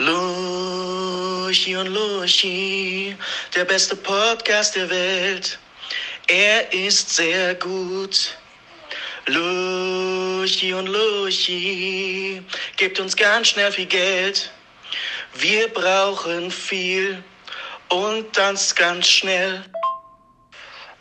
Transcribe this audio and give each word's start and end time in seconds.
Luchi 0.00 1.76
und 1.76 1.88
Luchi, 1.88 3.14
der 3.54 3.66
beste 3.66 3.94
Podcast 3.94 4.74
der 4.74 4.88
Welt. 4.88 5.58
Er 6.26 6.72
ist 6.72 7.14
sehr 7.16 7.54
gut. 7.56 8.34
Luchi 9.26 10.72
und 10.72 10.86
Luchi, 10.86 12.42
gibt 12.78 12.98
uns 12.98 13.14
ganz 13.14 13.48
schnell 13.48 13.70
viel 13.72 13.84
Geld. 13.84 14.50
Wir 15.34 15.68
brauchen 15.68 16.50
viel 16.50 17.22
und 17.90 18.34
das 18.34 18.74
ganz 18.74 19.06
schnell. 19.06 19.62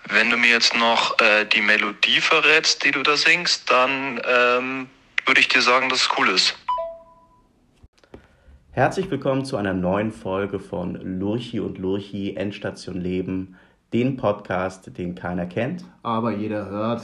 Wenn 0.09 0.29
du 0.29 0.35
mir 0.35 0.49
jetzt 0.49 0.75
noch 0.75 1.17
äh, 1.21 1.45
die 1.45 1.61
Melodie 1.61 2.19
verrätst, 2.19 2.83
die 2.83 2.91
du 2.91 3.01
da 3.01 3.15
singst, 3.15 3.71
dann 3.71 4.21
ähm, 4.27 4.89
würde 5.25 5.39
ich 5.39 5.47
dir 5.47 5.61
sagen, 5.61 5.87
dass 5.87 6.01
es 6.01 6.09
cool 6.17 6.27
ist. 6.27 6.53
Herzlich 8.71 9.09
willkommen 9.09 9.45
zu 9.45 9.57
einer 9.57 9.73
neuen 9.73 10.11
Folge 10.11 10.59
von 10.59 10.93
Lurchi 10.93 11.59
und 11.59 11.79
Lurchi 11.79 12.35
Endstation 12.35 13.01
Leben, 13.01 13.55
den 13.93 14.15
Podcast, 14.15 14.95
den 14.95 15.15
keiner 15.15 15.47
kennt. 15.47 15.83
Aber 16.03 16.31
jeder 16.31 16.69
hört. 16.69 17.01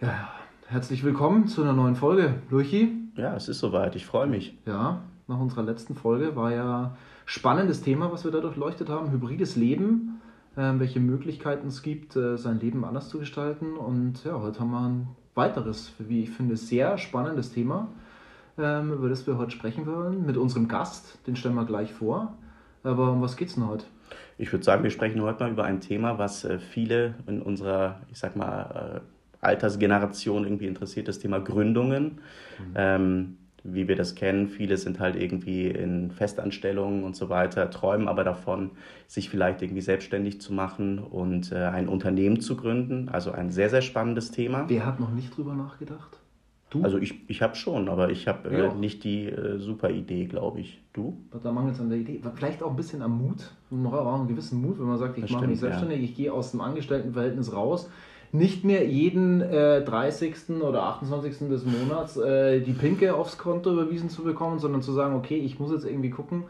Ja, 0.00 0.30
herzlich 0.68 1.02
willkommen 1.02 1.48
zu 1.48 1.64
einer 1.64 1.72
neuen 1.72 1.96
Folge, 1.96 2.34
Lurchi. 2.48 2.92
Ja, 3.16 3.34
es 3.34 3.48
ist 3.48 3.58
soweit, 3.58 3.96
ich 3.96 4.06
freue 4.06 4.28
mich. 4.28 4.56
Ja, 4.64 5.02
nach 5.26 5.40
unserer 5.40 5.64
letzten 5.64 5.96
Folge 5.96 6.36
war 6.36 6.52
ja 6.52 6.96
spannendes 7.26 7.82
Thema, 7.82 8.12
was 8.12 8.22
wir 8.22 8.30
da 8.30 8.38
durchleuchtet 8.38 8.88
haben, 8.88 9.10
hybrides 9.10 9.56
Leben, 9.56 10.20
äh, 10.54 10.74
welche 10.76 11.00
Möglichkeiten 11.00 11.66
es 11.66 11.82
gibt, 11.82 12.14
äh, 12.14 12.38
sein 12.38 12.60
Leben 12.60 12.84
anders 12.84 13.08
zu 13.08 13.18
gestalten. 13.18 13.76
Und 13.76 14.22
ja, 14.22 14.40
heute 14.40 14.60
haben 14.60 14.70
wir 14.70 14.80
ein 14.80 15.08
weiteres, 15.34 15.92
wie 15.98 16.22
ich 16.22 16.30
finde, 16.30 16.56
sehr 16.56 16.98
spannendes 16.98 17.52
Thema 17.52 17.88
ähm, 17.88 17.98
über 18.56 19.08
das 19.08 19.26
wir 19.26 19.38
heute 19.38 19.50
sprechen 19.50 19.86
wollen, 19.86 20.26
mit 20.26 20.36
unserem 20.36 20.68
Gast. 20.68 21.18
Den 21.26 21.36
stellen 21.36 21.54
wir 21.54 21.64
gleich 21.64 21.92
vor. 21.92 22.34
Aber 22.84 23.12
um 23.12 23.22
was 23.22 23.36
geht 23.36 23.48
es 23.48 23.54
denn 23.54 23.66
heute? 23.66 23.84
Ich 24.38 24.52
würde 24.52 24.64
sagen, 24.64 24.82
wir 24.82 24.90
sprechen 24.90 25.22
heute 25.22 25.44
mal 25.44 25.52
über 25.52 25.64
ein 25.64 25.80
Thema, 25.80 26.18
was 26.18 26.44
äh, 26.44 26.58
viele 26.58 27.14
in 27.26 27.40
unserer, 27.40 28.00
ich 28.10 28.18
sag 28.18 28.36
mal, 28.36 29.00
äh, 29.02 29.46
Altersgeneration 29.46 30.44
irgendwie 30.44 30.66
interessiert, 30.66 31.08
das 31.08 31.18
Thema 31.18 31.38
Gründungen. 31.40 32.04
Mhm. 32.58 32.74
Ähm, 32.74 33.36
wie 33.64 33.86
wir 33.86 33.94
das 33.94 34.16
kennen, 34.16 34.48
viele 34.48 34.76
sind 34.76 34.98
halt 34.98 35.14
irgendwie 35.14 35.68
in 35.68 36.10
Festanstellungen 36.10 37.04
und 37.04 37.14
so 37.14 37.28
weiter, 37.28 37.70
träumen 37.70 38.08
aber 38.08 38.24
davon, 38.24 38.72
sich 39.06 39.30
vielleicht 39.30 39.62
irgendwie 39.62 39.82
selbstständig 39.82 40.40
zu 40.40 40.52
machen 40.52 40.98
und 40.98 41.52
äh, 41.52 41.66
ein 41.66 41.88
Unternehmen 41.88 42.40
zu 42.40 42.56
gründen. 42.56 43.08
Also 43.08 43.30
ein 43.30 43.50
sehr, 43.50 43.70
sehr 43.70 43.82
spannendes 43.82 44.32
Thema. 44.32 44.64
Wer 44.68 44.84
hat 44.84 44.98
noch 44.98 45.12
nicht 45.12 45.36
drüber 45.36 45.54
nachgedacht? 45.54 46.18
Du? 46.72 46.82
Also 46.82 46.96
ich, 46.96 47.28
ich 47.28 47.42
habe 47.42 47.54
schon, 47.54 47.90
aber 47.90 48.08
ich 48.08 48.26
habe 48.26 48.48
äh, 48.48 48.72
nicht 48.74 49.04
die 49.04 49.26
äh, 49.26 49.58
super 49.58 49.90
Idee, 49.90 50.24
glaube 50.24 50.60
ich. 50.60 50.80
Du? 50.94 51.18
Da 51.42 51.52
mangelt 51.52 51.74
es 51.74 51.80
an 51.82 51.90
der 51.90 51.98
Idee. 51.98 52.18
Vielleicht 52.34 52.62
auch 52.62 52.70
ein 52.70 52.76
bisschen 52.76 53.02
am 53.02 53.18
Mut, 53.18 53.52
noch 53.68 53.92
auch 53.92 54.14
einen 54.14 54.26
gewissen 54.26 54.62
Mut, 54.62 54.78
wenn 54.78 54.86
man 54.86 54.96
sagt, 54.96 55.18
ich 55.18 55.30
mache 55.30 55.46
mich 55.46 55.60
selbstständig, 55.60 55.98
ja. 55.98 56.04
ich 56.04 56.16
gehe 56.16 56.32
aus 56.32 56.52
dem 56.52 56.62
Angestelltenverhältnis 56.62 57.52
raus. 57.52 57.90
Nicht 58.34 58.64
mehr 58.64 58.86
jeden 58.86 59.42
äh, 59.42 59.84
30. 59.84 60.34
oder 60.62 60.84
28. 60.84 61.50
des 61.50 61.66
Monats 61.66 62.16
äh, 62.16 62.60
die 62.60 62.72
Pinke 62.72 63.14
aufs 63.14 63.36
Konto 63.36 63.70
überwiesen 63.70 64.08
zu 64.08 64.22
bekommen, 64.22 64.58
sondern 64.58 64.80
zu 64.80 64.92
sagen, 64.92 65.14
okay, 65.14 65.36
ich 65.36 65.60
muss 65.60 65.72
jetzt 65.72 65.84
irgendwie 65.84 66.08
gucken, 66.08 66.44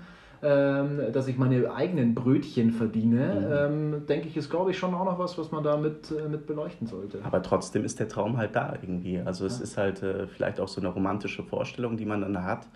ähm, 0.45 1.01
dass 1.13 1.29
ich 1.29 1.39
meine 1.39 1.73
eigenen 1.73 2.17
Brötchen 2.17 2.73
verdiene, 2.73 3.71
mhm. 3.71 3.95
ähm, 3.95 4.07
denke 4.07 4.27
ich, 4.27 4.37
ist, 4.37 4.51
glaube 4.51 4.73
ich, 4.73 4.79
schon 4.79 4.93
auch 4.93 5.05
noch 5.05 5.19
was, 5.19 5.39
was 5.39 5.53
man 5.53 5.63
da 5.63 5.77
mit, 5.77 6.11
äh, 6.11 6.29
mit 6.29 6.47
beleuchten 6.47 6.89
sollte. 6.89 7.21
Aber 7.23 7.43
trotzdem 7.43 7.85
ist 7.85 8.01
der 8.01 8.09
Traum 8.09 8.37
halt 8.37 8.57
da 8.57 8.75
irgendwie. 8.83 9.21
Also 9.21 9.47
es 9.47 9.59
ja. 9.59 9.63
ist 9.63 9.79
halt 9.79 10.03
äh, 10.03 10.27
vielleicht 10.27 10.59
auch 10.59 10.67
so 10.67 10.81
eine 10.81 10.89
romantische 10.89 11.45
Vorstellung, 11.45 11.97
die 11.97 12.07
man 12.07 12.23
dann 12.23 12.43
hat. 12.43 12.67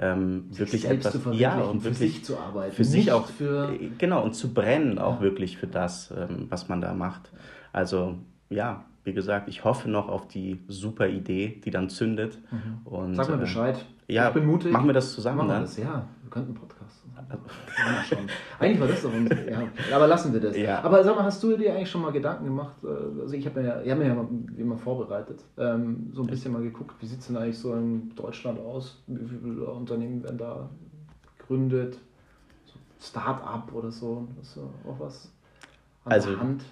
Ähm, 0.00 0.44
wirklich 0.50 0.88
etwas 0.88 1.20
zu 1.20 1.32
ja 1.32 1.58
und 1.58 1.80
für 1.80 1.92
sich 1.92 2.24
zu 2.24 2.38
arbeiten 2.38 2.72
für 2.72 2.84
sich 2.84 3.10
auch 3.10 3.26
für 3.26 3.72
äh, 3.72 3.90
genau 3.98 4.22
und 4.22 4.32
zu 4.32 4.54
brennen 4.54 4.96
auch 5.00 5.16
ja. 5.16 5.22
wirklich 5.22 5.58
für 5.58 5.66
das 5.66 6.14
ähm, 6.16 6.46
was 6.50 6.68
man 6.68 6.80
da 6.80 6.94
macht 6.94 7.32
also 7.72 8.14
ja 8.48 8.84
wie 9.02 9.12
gesagt 9.12 9.48
ich 9.48 9.64
hoffe 9.64 9.90
noch 9.90 10.08
auf 10.08 10.28
die 10.28 10.60
super 10.68 11.08
Idee 11.08 11.60
die 11.64 11.72
dann 11.72 11.88
zündet 11.88 12.38
mhm. 12.52 12.86
und 12.86 13.14
sag 13.16 13.28
mir 13.28 13.34
äh, 13.34 13.38
Bescheid 13.38 13.84
ja 14.06 14.28
ich 14.28 14.34
bin 14.34 14.46
mutig 14.46 14.70
machen 14.70 14.86
wir 14.86 14.94
das 14.94 15.12
zusammen 15.12 15.38
machen 15.38 15.48
wir 15.48 15.60
das, 15.62 15.76
ja 15.76 16.06
wir 16.22 16.30
könnten 16.30 16.50
einen 16.50 16.60
Podcast 16.60 16.77
eigentlich 18.58 18.80
war 18.80 18.88
das 18.88 19.02
doch 19.02 19.12
uns, 19.12 19.30
ja. 19.30 19.68
Aber 19.94 20.06
lassen 20.06 20.32
wir 20.32 20.40
das. 20.40 20.56
Ja. 20.56 20.82
Aber 20.82 21.02
sag 21.04 21.16
mal, 21.16 21.24
hast 21.24 21.42
du 21.42 21.56
dir 21.56 21.74
eigentlich 21.74 21.90
schon 21.90 22.02
mal 22.02 22.12
Gedanken 22.12 22.44
gemacht? 22.44 22.76
Äh, 22.82 23.20
also 23.22 23.34
ich 23.34 23.46
habe 23.46 23.60
mir, 23.60 23.66
ja, 23.66 23.82
ich 23.82 23.90
hab 23.90 23.98
mir 23.98 24.06
ja 24.06 24.14
mal, 24.14 24.28
immer 24.56 24.76
vorbereitet, 24.76 25.44
ähm, 25.56 26.10
so 26.14 26.22
ein 26.22 26.26
bisschen 26.26 26.52
mal 26.52 26.62
geguckt, 26.62 26.94
wie 27.00 27.06
sieht 27.06 27.20
es 27.20 27.26
denn 27.26 27.36
eigentlich 27.36 27.58
so 27.58 27.74
in 27.74 28.14
Deutschland 28.14 28.58
aus? 28.60 29.02
Wie 29.06 29.26
viele 29.26 29.64
Unternehmen 29.66 30.22
werden 30.22 30.38
da 30.38 30.68
gegründet? 31.38 31.98
So 32.66 32.74
Start-up 33.00 33.72
oder 33.72 33.90
so, 33.90 34.26
das 34.38 34.48
ist 34.48 34.58
auch 34.58 35.00
was 35.00 35.32
an 36.04 36.12
also, 36.12 36.30
der 36.30 36.40
Hand. 36.40 36.64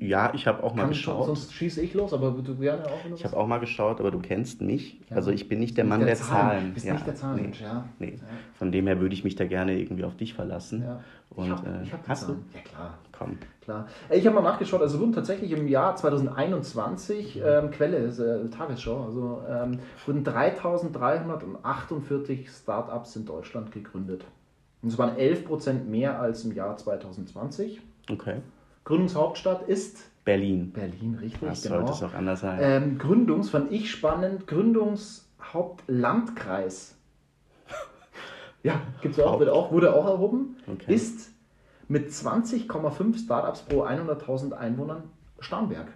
Ja, 0.00 0.32
ich 0.34 0.46
habe 0.46 0.62
auch 0.62 0.74
mal 0.74 0.82
Kann, 0.82 0.90
geschaut. 0.90 1.26
Sonst 1.26 1.52
schieße 1.52 1.80
ich 1.80 1.94
los, 1.94 2.12
aber 2.12 2.30
du 2.30 2.56
gerne 2.56 2.84
auch. 2.86 2.98
Ich 3.14 3.24
habe 3.24 3.36
auch 3.36 3.46
mal 3.46 3.58
geschaut, 3.58 4.00
aber 4.00 4.10
du 4.10 4.18
kennst 4.18 4.60
mich. 4.60 5.00
Ja. 5.10 5.16
Also 5.16 5.30
ich 5.30 5.48
bin 5.48 5.60
nicht 5.60 5.76
der 5.76 5.84
Mann 5.84 6.00
der, 6.00 6.08
der 6.08 6.16
Zahlen. 6.16 6.30
Zahlen. 6.30 6.74
Bist 6.74 6.86
ja. 6.86 6.94
nicht 6.94 7.06
der 7.06 7.14
Zahlenmensch, 7.14 7.60
nee. 7.60 7.66
ja. 7.66 7.84
Nee. 7.98 8.18
Von 8.54 8.72
dem 8.72 8.86
her 8.86 9.00
würde 9.00 9.14
ich 9.14 9.24
mich 9.24 9.36
da 9.36 9.44
gerne 9.46 9.78
irgendwie 9.78 10.04
auf 10.04 10.16
dich 10.16 10.34
verlassen. 10.34 10.82
Ja. 10.82 11.00
Und, 11.30 11.46
ich 11.46 11.52
hab, 11.52 11.66
äh, 11.66 11.86
hab 11.90 12.08
hast 12.08 12.28
du? 12.28 12.32
Ja 12.54 12.60
klar. 12.60 12.98
Komm. 13.12 13.38
Klar. 13.60 13.88
Ich 14.10 14.26
habe 14.26 14.36
mal 14.36 14.42
nachgeschaut, 14.42 14.82
also 14.82 15.00
wurden 15.00 15.12
tatsächlich 15.12 15.52
im 15.52 15.68
Jahr 15.68 15.96
2021, 15.96 17.40
ähm, 17.44 17.70
Quelle 17.70 17.96
ist 17.98 18.18
äh, 18.18 18.48
Tagesschau, 18.50 19.04
also 19.04 19.42
ähm, 19.48 19.78
wurden 20.06 20.24
3348 20.24 22.50
Startups 22.50 23.16
in 23.16 23.24
Deutschland 23.24 23.72
gegründet. 23.72 24.24
Und 24.82 24.90
es 24.90 24.98
waren 24.98 25.16
11% 25.16 25.84
mehr 25.84 26.20
als 26.20 26.44
im 26.44 26.52
Jahr 26.52 26.76
2020. 26.76 27.80
Okay. 28.10 28.42
Gründungshauptstadt 28.84 29.68
ist 29.68 30.10
Berlin. 30.24 30.72
Berlin, 30.72 31.18
richtig. 31.20 31.48
Das 31.48 31.62
genau. 31.62 31.76
sollte 31.76 31.92
es 31.92 32.02
auch 32.02 32.14
anders 32.14 32.40
sein. 32.40 32.58
Ähm, 32.62 32.98
Gründungs, 32.98 33.50
fand 33.50 33.70
ich 33.72 33.90
spannend, 33.90 34.46
Gründungshauptlandkreis. 34.46 36.96
ja, 38.62 38.80
gibt's 39.02 39.20
auch, 39.20 39.38
wird 39.38 39.50
auch, 39.50 39.70
wurde 39.72 39.94
auch 39.94 40.06
erhoben. 40.06 40.56
Okay. 40.66 40.94
Ist 40.94 41.34
mit 41.88 42.10
20,5 42.10 43.22
Startups 43.22 43.60
pro 43.62 43.84
100.000 43.84 44.52
Einwohnern 44.52 45.04
Starnberg. 45.40 45.88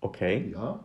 Okay. 0.00 0.50
Ja, 0.52 0.80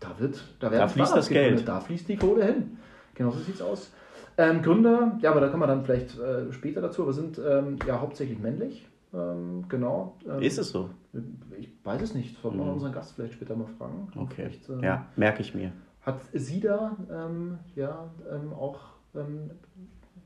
da 0.00 0.18
wird, 0.18 0.42
da 0.60 0.70
werden 0.70 0.80
da 0.80 0.88
fließt 0.88 1.16
das 1.16 1.28
gegründet. 1.28 1.56
Geld. 1.56 1.68
Da 1.68 1.80
fließt 1.80 2.08
die 2.08 2.16
Kohle 2.16 2.46
hin. 2.46 2.78
Genau 3.14 3.30
so 3.30 3.40
sieht 3.40 3.56
es 3.56 3.62
aus. 3.62 3.92
Ähm, 4.36 4.62
Gründer, 4.62 5.18
ja, 5.20 5.32
aber 5.32 5.40
da 5.40 5.48
kommen 5.48 5.62
wir 5.62 5.66
dann 5.66 5.84
vielleicht 5.84 6.16
äh, 6.18 6.52
später 6.52 6.80
dazu, 6.80 7.02
aber 7.02 7.12
sind 7.12 7.38
ähm, 7.38 7.76
ja 7.86 8.00
hauptsächlich 8.00 8.38
männlich. 8.38 8.86
Ähm, 9.14 9.64
genau. 9.68 10.16
Ähm, 10.28 10.42
ist 10.42 10.58
es 10.58 10.70
so? 10.70 10.90
Ich 11.58 11.70
weiß 11.84 12.02
es 12.02 12.14
nicht. 12.14 12.40
Sollten 12.40 12.58
wir 12.58 12.64
mhm. 12.64 12.72
unseren 12.72 12.92
Gast 12.92 13.14
vielleicht 13.14 13.34
später 13.34 13.56
mal 13.56 13.66
fragen. 13.78 14.08
Okay. 14.16 14.50
Ähm, 14.68 14.80
ja, 14.80 15.06
merke 15.16 15.40
ich 15.40 15.54
mir. 15.54 15.72
Hat 16.02 16.20
sie 16.32 16.60
da 16.60 16.96
ähm, 17.10 17.58
ja, 17.74 18.10
ähm, 18.30 18.52
auch 18.52 18.78
ähm, 19.14 19.50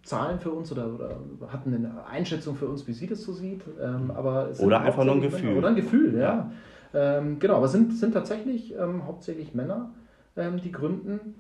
Zahlen 0.02 0.40
für 0.40 0.50
uns 0.50 0.72
oder, 0.72 0.92
oder 0.94 1.16
hat 1.48 1.66
eine 1.66 2.04
Einschätzung 2.06 2.56
für 2.56 2.66
uns, 2.66 2.86
wie 2.88 2.92
sie 2.92 3.06
das 3.06 3.22
so 3.22 3.32
sieht? 3.32 3.62
aber 3.80 4.50
oder 4.58 4.80
einfach 4.80 5.04
nur 5.04 5.14
ein 5.14 5.20
Gefühl. 5.20 5.56
Oder 5.56 5.68
ein 5.68 5.76
Gefühl, 5.76 6.18
ja. 6.18 6.50
ja. 6.92 7.20
genau, 7.38 7.54
aber 7.54 7.66
es 7.66 7.72
sind, 7.72 7.96
sind 7.96 8.12
tatsächlich 8.12 8.74
hauptsächlich 8.80 9.54
Männer, 9.54 9.90
die 10.36 10.72
gründen. 10.72 11.36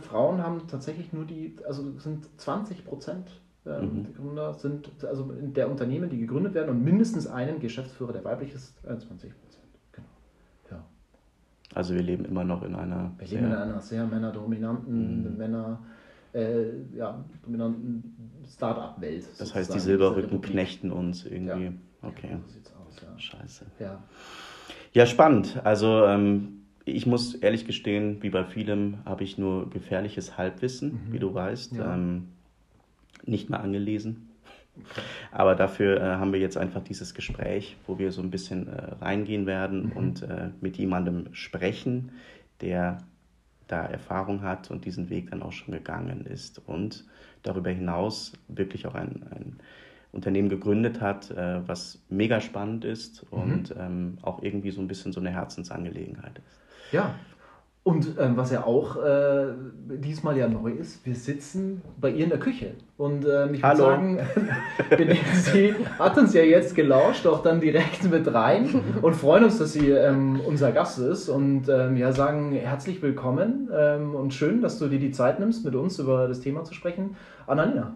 Frauen 0.00 0.42
haben 0.42 0.62
tatsächlich 0.66 1.12
nur 1.12 1.26
die, 1.26 1.56
also 1.68 1.98
sind 1.98 2.26
20 2.40 2.86
Prozent 2.86 3.28
ähm, 3.66 3.82
mhm. 3.82 4.04
Die 4.04 4.12
Gründer 4.12 4.54
sind, 4.54 4.90
also 5.04 5.30
der 5.32 5.70
Unternehmen, 5.70 6.08
die 6.08 6.18
gegründet 6.18 6.54
werden 6.54 6.70
und 6.70 6.84
mindestens 6.84 7.26
einen 7.26 7.60
Geschäftsführer, 7.60 8.12
der 8.12 8.24
weiblich 8.24 8.54
ist, 8.54 8.74
21 8.86 9.32
Prozent. 9.40 9.64
Genau. 9.92 10.06
Ja. 10.70 10.84
Also 11.74 11.94
wir 11.94 12.02
leben 12.02 12.24
immer 12.24 12.44
noch 12.44 12.62
in 12.62 12.74
einer. 12.74 13.12
Wir 13.18 13.26
leben 13.28 13.46
in 13.46 13.52
einer 13.52 13.80
sehr 13.80 14.06
männerdominanten, 14.06 15.32
mhm. 15.32 15.36
Männer, 15.36 15.80
äh, 16.32 16.64
ja, 16.94 17.24
dominanten 17.42 18.42
Start-up-Welt. 18.48 19.24
Das 19.38 19.54
heißt, 19.54 19.74
die 19.74 19.80
Silberrücken 19.80 20.40
knechten 20.40 20.92
uns 20.92 21.24
irgendwie. 21.24 21.64
Ja. 21.66 21.72
Okay. 22.02 22.36
So 22.46 22.52
sieht's 22.52 22.72
aus, 22.74 22.96
ja. 23.02 23.18
Scheiße. 23.18 23.66
Ja. 23.80 24.02
Ja, 24.92 25.06
spannend. 25.06 25.60
Also 25.64 26.04
ähm, 26.04 26.62
ich 26.84 27.06
muss 27.06 27.34
ehrlich 27.34 27.66
gestehen, 27.66 28.22
wie 28.22 28.30
bei 28.30 28.44
vielem 28.44 28.98
habe 29.04 29.24
ich 29.24 29.38
nur 29.38 29.68
gefährliches 29.70 30.38
Halbwissen, 30.38 30.92
mhm. 30.92 31.12
wie 31.12 31.18
du 31.18 31.34
weißt. 31.34 31.76
Ja. 31.76 31.94
Ähm, 31.94 32.28
nicht 33.26 33.50
mehr 33.50 33.60
angelesen. 33.60 34.30
Aber 35.32 35.54
dafür 35.54 36.00
äh, 36.00 36.04
haben 36.16 36.32
wir 36.32 36.40
jetzt 36.40 36.56
einfach 36.56 36.82
dieses 36.82 37.14
Gespräch, 37.14 37.76
wo 37.86 37.98
wir 37.98 38.12
so 38.12 38.22
ein 38.22 38.30
bisschen 38.30 38.68
äh, 38.68 38.94
reingehen 39.00 39.46
werden 39.46 39.86
mhm. 39.86 39.92
und 39.92 40.22
äh, 40.22 40.50
mit 40.60 40.76
jemandem 40.76 41.28
sprechen, 41.32 42.12
der 42.60 42.98
da 43.68 43.84
Erfahrung 43.84 44.42
hat 44.42 44.70
und 44.70 44.84
diesen 44.84 45.10
Weg 45.10 45.30
dann 45.30 45.42
auch 45.42 45.52
schon 45.52 45.72
gegangen 45.72 46.26
ist 46.26 46.60
und 46.66 47.04
darüber 47.42 47.70
hinaus 47.70 48.32
wirklich 48.48 48.86
auch 48.86 48.94
ein, 48.94 49.24
ein 49.30 49.56
Unternehmen 50.12 50.48
gegründet 50.48 51.00
hat, 51.00 51.30
äh, 51.30 51.66
was 51.66 52.02
mega 52.08 52.40
spannend 52.40 52.84
ist 52.84 53.30
mhm. 53.32 53.38
und 53.38 53.74
ähm, 53.78 54.18
auch 54.22 54.42
irgendwie 54.42 54.70
so 54.70 54.80
ein 54.80 54.88
bisschen 54.88 55.12
so 55.12 55.20
eine 55.20 55.30
Herzensangelegenheit 55.30 56.38
ist. 56.38 56.60
Ja, 56.92 57.14
Und 57.86 58.16
ähm, 58.18 58.36
was 58.36 58.50
ja 58.50 58.64
auch 58.64 58.96
äh, 58.96 59.52
diesmal 59.88 60.36
ja 60.36 60.48
neu 60.48 60.72
ist, 60.72 61.06
wir 61.06 61.14
sitzen 61.14 61.82
bei 62.00 62.10
ihr 62.10 62.24
in 62.24 62.30
der 62.30 62.40
Küche. 62.40 62.72
Und 62.96 63.24
ähm, 63.24 63.54
ich 63.54 63.62
würde 63.62 63.76
sagen, 63.76 64.18
sie 65.34 65.72
hat 65.96 66.18
uns 66.18 66.34
ja 66.34 66.42
jetzt 66.42 66.74
gelauscht, 66.74 67.28
auch 67.28 67.44
dann 67.44 67.60
direkt 67.60 68.02
mit 68.10 68.34
rein 68.34 68.82
und 69.02 69.14
freuen 69.14 69.44
uns, 69.44 69.58
dass 69.58 69.72
sie 69.74 69.90
ähm, 69.90 70.40
unser 70.44 70.72
Gast 70.72 70.98
ist. 70.98 71.28
Und 71.28 71.68
ähm, 71.68 71.96
ja, 71.96 72.10
sagen 72.10 72.50
herzlich 72.54 73.00
willkommen 73.02 73.70
ähm, 73.72 74.16
und 74.16 74.34
schön, 74.34 74.62
dass 74.62 74.80
du 74.80 74.88
dir 74.88 74.98
die 74.98 75.12
Zeit 75.12 75.38
nimmst, 75.38 75.64
mit 75.64 75.76
uns 75.76 76.00
über 76.00 76.26
das 76.26 76.40
Thema 76.40 76.64
zu 76.64 76.74
sprechen. 76.74 77.14
Annalena. 77.46 77.94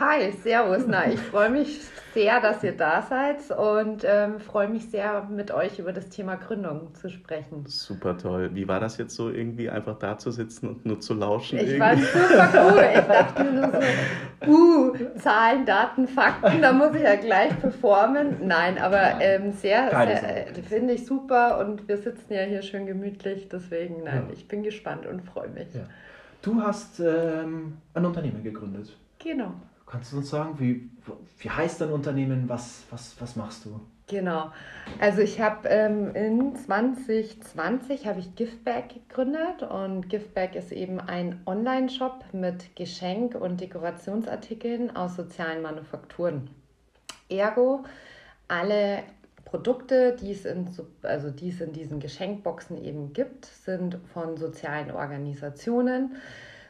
Hi, 0.00 0.32
Servus. 0.32 0.86
Na, 0.88 1.08
ich 1.08 1.20
freue 1.20 1.50
mich 1.50 1.80
sehr, 2.14 2.40
dass 2.40 2.64
ihr 2.64 2.76
da 2.76 3.02
seid 3.02 3.48
und 3.56 4.02
ähm, 4.04 4.40
freue 4.40 4.66
mich 4.66 4.90
sehr, 4.90 5.22
mit 5.30 5.52
euch 5.52 5.78
über 5.78 5.92
das 5.92 6.08
Thema 6.08 6.34
Gründung 6.34 6.92
zu 6.96 7.08
sprechen. 7.08 7.64
Super 7.68 8.18
toll. 8.18 8.50
Wie 8.54 8.66
war 8.66 8.80
das 8.80 8.98
jetzt 8.98 9.14
so, 9.14 9.30
irgendwie 9.30 9.70
einfach 9.70 9.96
da 9.96 10.18
zu 10.18 10.32
sitzen 10.32 10.66
und 10.66 10.84
nur 10.84 10.98
zu 10.98 11.14
lauschen? 11.14 11.60
Ich 11.60 11.78
irgendwie? 11.78 11.80
war 11.80 11.96
super 11.96 12.72
cool. 12.72 12.88
Ich 12.92 13.06
dachte 13.06 13.44
nur 13.44 13.70
so, 14.44 14.50
uh, 14.50 15.18
Zahlen, 15.20 15.64
Daten, 15.64 16.08
Fakten, 16.08 16.60
da 16.60 16.72
muss 16.72 16.96
ich 16.96 17.02
ja 17.02 17.14
gleich 17.14 17.56
performen. 17.60 18.48
Nein, 18.48 18.78
aber 18.78 19.20
ähm, 19.20 19.52
sehr, 19.52 19.90
sehr 19.90 20.48
äh, 20.48 20.62
finde 20.62 20.94
ich 20.94 21.06
super 21.06 21.60
und 21.60 21.86
wir 21.86 21.98
sitzen 21.98 22.32
ja 22.32 22.42
hier 22.42 22.62
schön 22.62 22.86
gemütlich. 22.86 23.48
Deswegen, 23.48 24.02
nein, 24.02 24.24
ja. 24.26 24.34
ich 24.34 24.48
bin 24.48 24.64
gespannt 24.64 25.06
und 25.06 25.22
freue 25.22 25.50
mich. 25.50 25.72
Ja. 25.72 25.82
Du 26.42 26.60
hast 26.60 26.98
ähm, 26.98 27.76
ein 27.94 28.04
Unternehmen 28.04 28.42
gegründet. 28.42 28.96
Genau. 29.20 29.54
Kannst 29.86 30.12
du 30.12 30.18
uns 30.18 30.30
sagen, 30.30 30.58
wie, 30.58 30.88
wie 31.38 31.50
heißt 31.50 31.80
dein 31.80 31.90
Unternehmen? 31.90 32.48
Was, 32.48 32.84
was, 32.90 33.14
was 33.20 33.36
machst 33.36 33.64
du? 33.64 33.80
Genau. 34.06 34.52
Also 35.00 35.22
ich 35.22 35.40
habe 35.40 35.66
ähm, 35.68 36.14
in 36.14 36.54
2020 36.54 38.06
habe 38.06 38.20
ich 38.20 38.34
Giftbag 38.34 38.90
gegründet 38.90 39.62
und 39.62 40.10
Giftbag 40.10 40.54
ist 40.56 40.72
eben 40.72 41.00
ein 41.00 41.40
Online-Shop 41.46 42.24
mit 42.32 42.76
Geschenk- 42.76 43.34
und 43.34 43.60
Dekorationsartikeln 43.60 44.94
aus 44.94 45.16
sozialen 45.16 45.62
Manufakturen. 45.62 46.50
Ergo, 47.30 47.84
alle 48.46 49.04
Produkte, 49.46 50.16
die 50.20 50.32
es 50.32 50.44
in, 50.44 50.68
also 51.02 51.30
die 51.30 51.48
es 51.48 51.60
in 51.62 51.72
diesen 51.72 51.98
Geschenkboxen 52.00 52.82
eben 52.84 53.12
gibt, 53.14 53.46
sind 53.46 53.98
von 54.12 54.36
sozialen 54.36 54.90
Organisationen 54.90 56.16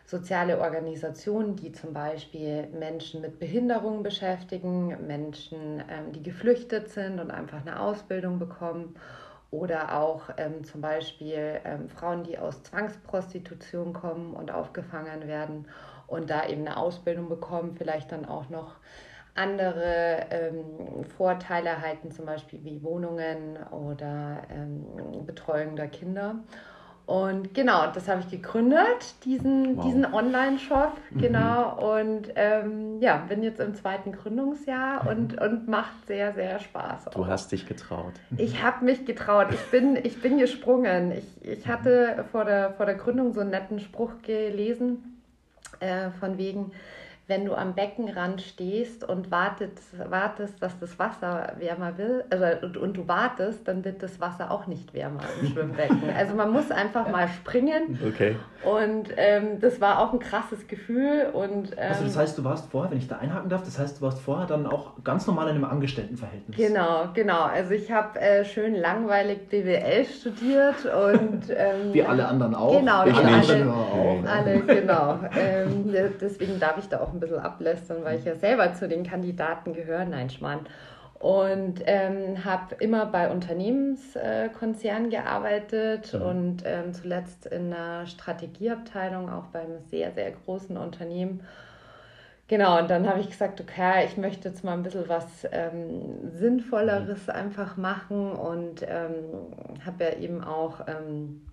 soziale 0.07 0.61
Organisationen, 0.61 1.57
die 1.57 1.73
zum 1.73 1.93
Beispiel 1.93 2.67
Menschen 2.69 3.21
mit 3.21 3.39
Behinderungen 3.39 4.03
beschäftigen, 4.03 5.07
Menschen, 5.07 5.83
ähm, 5.89 6.13
die 6.13 6.23
geflüchtet 6.23 6.89
sind 6.91 7.21
und 7.21 7.31
einfach 7.31 7.61
eine 7.61 7.81
Ausbildung 7.81 8.39
bekommen 8.39 8.97
oder 9.51 10.01
auch 10.01 10.31
ähm, 10.37 10.65
zum 10.65 10.81
Beispiel 10.81 11.61
ähm, 11.65 11.89
Frauen, 11.89 12.25
die 12.25 12.39
aus 12.39 12.63
Zwangsprostitution 12.65 13.93
kommen 13.93 14.35
und 14.35 14.51
aufgefangen 14.51 15.27
werden 15.27 15.67
und 16.07 16.29
da 16.29 16.47
eben 16.47 16.67
eine 16.67 16.77
Ausbildung 16.77 17.29
bekommen, 17.29 17.75
vielleicht 17.77 18.13
dann 18.13 18.27
auch 18.27 18.51
noch 18.51 18.77
andere 19.35 20.27
ähm, 20.31 21.05
Vorteile 21.17 21.71
erhalten, 21.71 22.13
zum 22.13 22.27
Beispiel 22.27 22.63
wie 22.63 22.83
Wohnungen 22.83 23.57
oder 23.71 24.43
ähm, 24.51 25.25
Betreuung 25.27 25.77
der 25.77 25.89
Kinder. 25.89 26.37
Und 27.07 27.53
genau, 27.53 27.91
das 27.93 28.09
habe 28.09 28.21
ich 28.21 28.31
gegründet, 28.31 29.15
diesen, 29.27 29.77
wow. 29.77 29.85
diesen 29.85 30.07
Online-Shop, 30.07 30.93
mhm. 31.11 31.21
genau. 31.21 31.99
Und 31.99 32.33
ähm, 32.35 32.99
ja, 33.01 33.19
bin 33.29 33.43
jetzt 33.43 33.61
im 33.61 33.75
zweiten 33.75 34.13
Gründungsjahr 34.13 35.05
mhm. 35.05 35.09
und, 35.11 35.41
und 35.41 35.69
macht 35.69 36.07
sehr, 36.07 36.33
sehr 36.33 36.59
Spaß. 36.61 37.07
Du 37.13 37.27
hast 37.27 37.53
dich 37.53 37.67
getraut. 37.67 38.15
Ich 38.39 38.63
habe 38.63 38.87
mich 38.87 39.05
getraut. 39.05 39.49
Ich 39.51 39.71
bin, 39.71 39.97
ich 39.97 40.23
bin 40.23 40.39
gesprungen. 40.39 41.13
Ich, 41.13 41.47
ich 41.47 41.69
hatte 41.69 42.25
vor 42.33 42.47
der, 42.47 42.73
vor 42.73 42.87
der 42.87 42.95
Gründung 42.95 43.35
so 43.35 43.41
einen 43.41 43.51
netten 43.51 43.81
Spruch 43.81 44.13
gelesen, 44.23 45.21
äh, 45.81 46.09
von 46.19 46.39
wegen, 46.39 46.73
wenn 47.27 47.47
du 47.47 47.55
am 47.55 47.75
Beckenrand 47.75 48.43
stehst 48.43 49.03
und 49.03 49.31
wartest, 49.31 49.81
wartest 50.11 50.63
dass 50.63 50.79
das 50.79 50.99
Wasser 50.99 51.55
wärmer 51.59 51.97
will, 51.97 52.25
also, 52.29 52.45
und, 52.67 52.77
und, 52.77 52.97
du 52.99 53.09
wartest, 53.09 53.67
dann 53.67 53.83
wird 53.83 54.03
das 54.03 54.21
Wasser 54.21 54.51
auch 54.51 54.67
nicht 54.67 54.93
wärmer 54.93 55.21
im 55.41 55.49
Schwimmbecken. 55.53 56.03
Also 56.15 56.35
man 56.35 56.53
muss 56.53 56.71
einfach 56.71 57.09
mal 57.09 57.29
springen. 57.29 57.99
Okay. 58.07 58.37
Und 58.63 59.09
ähm, 59.17 59.59
das 59.61 59.81
war 59.81 60.01
auch 60.01 60.13
ein 60.13 60.19
krasses 60.19 60.67
Gefühl. 60.67 61.29
Und, 61.33 61.73
ähm, 61.73 61.89
also 61.89 62.05
das 62.05 62.17
heißt, 62.17 62.39
du 62.39 62.45
warst 62.45 62.71
vorher, 62.71 62.91
wenn 62.91 62.99
ich 62.99 63.09
da 63.09 63.17
einhaken 63.17 63.49
darf, 63.49 63.63
das 63.63 63.79
heißt, 63.79 64.01
du 64.01 64.03
warst 64.03 64.21
vorher 64.21 64.47
dann 64.47 64.67
auch 64.67 65.03
ganz 65.03 65.27
normal 65.27 65.49
in 65.49 65.57
einem 65.57 65.65
Angestelltenverhältnis. 65.65 66.57
Genau, 66.59 67.09
genau. 67.15 67.41
Also 67.41 67.73
ich 67.73 67.91
habe 67.91 68.21
äh, 68.21 68.45
schön 68.45 68.75
langweilig 68.75 69.49
BWL 69.49 70.05
studiert 70.05 70.85
und... 70.85 71.45
Ähm, 71.57 71.93
Wie 71.93 72.03
alle 72.03 72.27
anderen 72.27 72.55
auch. 72.55 72.77
Genau, 72.79 73.07
ich 73.07 73.15
alle, 73.15 73.29
alle, 73.29 73.73
auch. 73.73 74.25
alle, 74.27 74.61
genau. 74.61 75.21
Ähm, 75.37 75.95
deswegen 76.21 76.59
darf 76.59 76.79
ich 76.79 76.89
da 76.89 77.01
auch 77.01 77.14
ein 77.15 77.21
bisschen 77.21 77.39
ablästern, 77.39 78.05
weil 78.05 78.19
ich 78.19 78.25
ja 78.25 78.37
selber 78.37 78.75
zu 78.75 78.89
den 78.89 79.05
Kandidaten 79.05 79.73
gehöre. 79.73 80.05
Nein, 80.05 80.31
Schmarrn. 80.31 80.67
Und 81.19 81.81
ähm, 81.87 82.45
habe 82.45 82.75
immer 82.81 83.07
bei 83.07 83.31
Unternehmenskonzernen 83.31 85.09
gearbeitet 85.09 86.13
mhm. 86.13 86.23
und 86.23 86.63
ähm, 86.67 86.93
zuletzt 86.93 87.47
in 87.47 87.73
einer 87.73 88.07
Strategieabteilung, 88.07 89.31
auch 89.31 89.47
beim 89.47 89.79
sehr, 89.91 90.13
sehr 90.13 90.33
großen 90.33 90.77
Unternehmen. 90.77 91.41
Genau, 92.47 92.79
und 92.79 92.91
dann 92.91 93.09
habe 93.09 93.21
ich 93.21 93.31
gesagt, 93.31 93.61
okay, 93.61 94.05
ich 94.05 94.19
möchte 94.19 94.51
jetzt 94.51 94.65
mal 94.65 94.75
ein 94.75 94.83
bisschen 94.83 95.09
was 95.09 95.25
ähm, 95.51 96.31
Sinnvolleres 96.35 97.27
mhm. 97.27 97.33
einfach 97.33 97.79
machen 97.79 98.33
und 98.33 98.83
ähm, 98.83 99.85
habe 99.87 100.05
ja 100.05 100.19
eben 100.19 100.45
auch 100.45 100.87
ähm, 100.87 101.47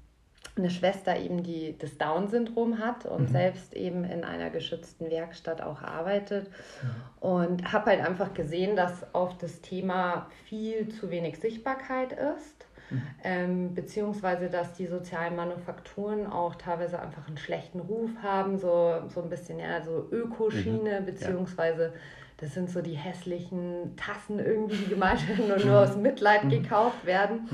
eine 0.58 0.70
Schwester 0.70 1.18
eben, 1.18 1.44
die 1.44 1.78
das 1.78 1.98
Down-Syndrom 1.98 2.80
hat 2.80 3.06
und 3.06 3.30
mhm. 3.30 3.32
selbst 3.32 3.74
eben 3.74 4.04
in 4.04 4.24
einer 4.24 4.50
geschützten 4.50 5.10
Werkstatt 5.10 5.62
auch 5.62 5.82
arbeitet. 5.82 6.50
Mhm. 6.82 7.28
Und 7.28 7.72
habe 7.72 7.92
halt 7.92 8.06
einfach 8.06 8.34
gesehen, 8.34 8.76
dass 8.76 9.14
auf 9.14 9.38
das 9.38 9.62
Thema 9.62 10.28
viel 10.46 10.90
zu 10.90 11.10
wenig 11.10 11.40
Sichtbarkeit 11.40 12.14
ist. 12.14 12.66
Mhm. 12.90 13.02
Ähm, 13.24 13.74
beziehungsweise 13.74 14.50
dass 14.50 14.74
die 14.74 14.88
sozialen 14.88 15.38
Manufakturen 15.38 16.28
auch 16.28 16.56
teilweise 16.56 17.00
einfach 17.00 17.28
einen 17.28 17.38
schlechten 17.38 17.80
Ruf 17.80 18.10
haben, 18.22 18.58
so, 18.58 19.02
so 19.08 19.22
ein 19.22 19.30
bisschen 19.30 19.60
ja, 19.60 19.82
so 19.82 20.10
Ökoschiene, 20.12 21.00
mhm. 21.00 21.06
beziehungsweise 21.06 21.84
ja. 21.84 21.92
das 22.38 22.54
sind 22.54 22.70
so 22.70 22.82
die 22.82 22.96
hässlichen 22.96 23.96
Tassen 23.96 24.40
irgendwie, 24.40 24.76
die 24.76 24.90
gemalt 24.90 25.26
werden 25.30 25.50
und 25.50 25.66
nur 25.66 25.80
aus 25.80 25.96
Mitleid 25.96 26.44
mhm. 26.44 26.50
gekauft 26.50 27.06
werden. 27.06 27.48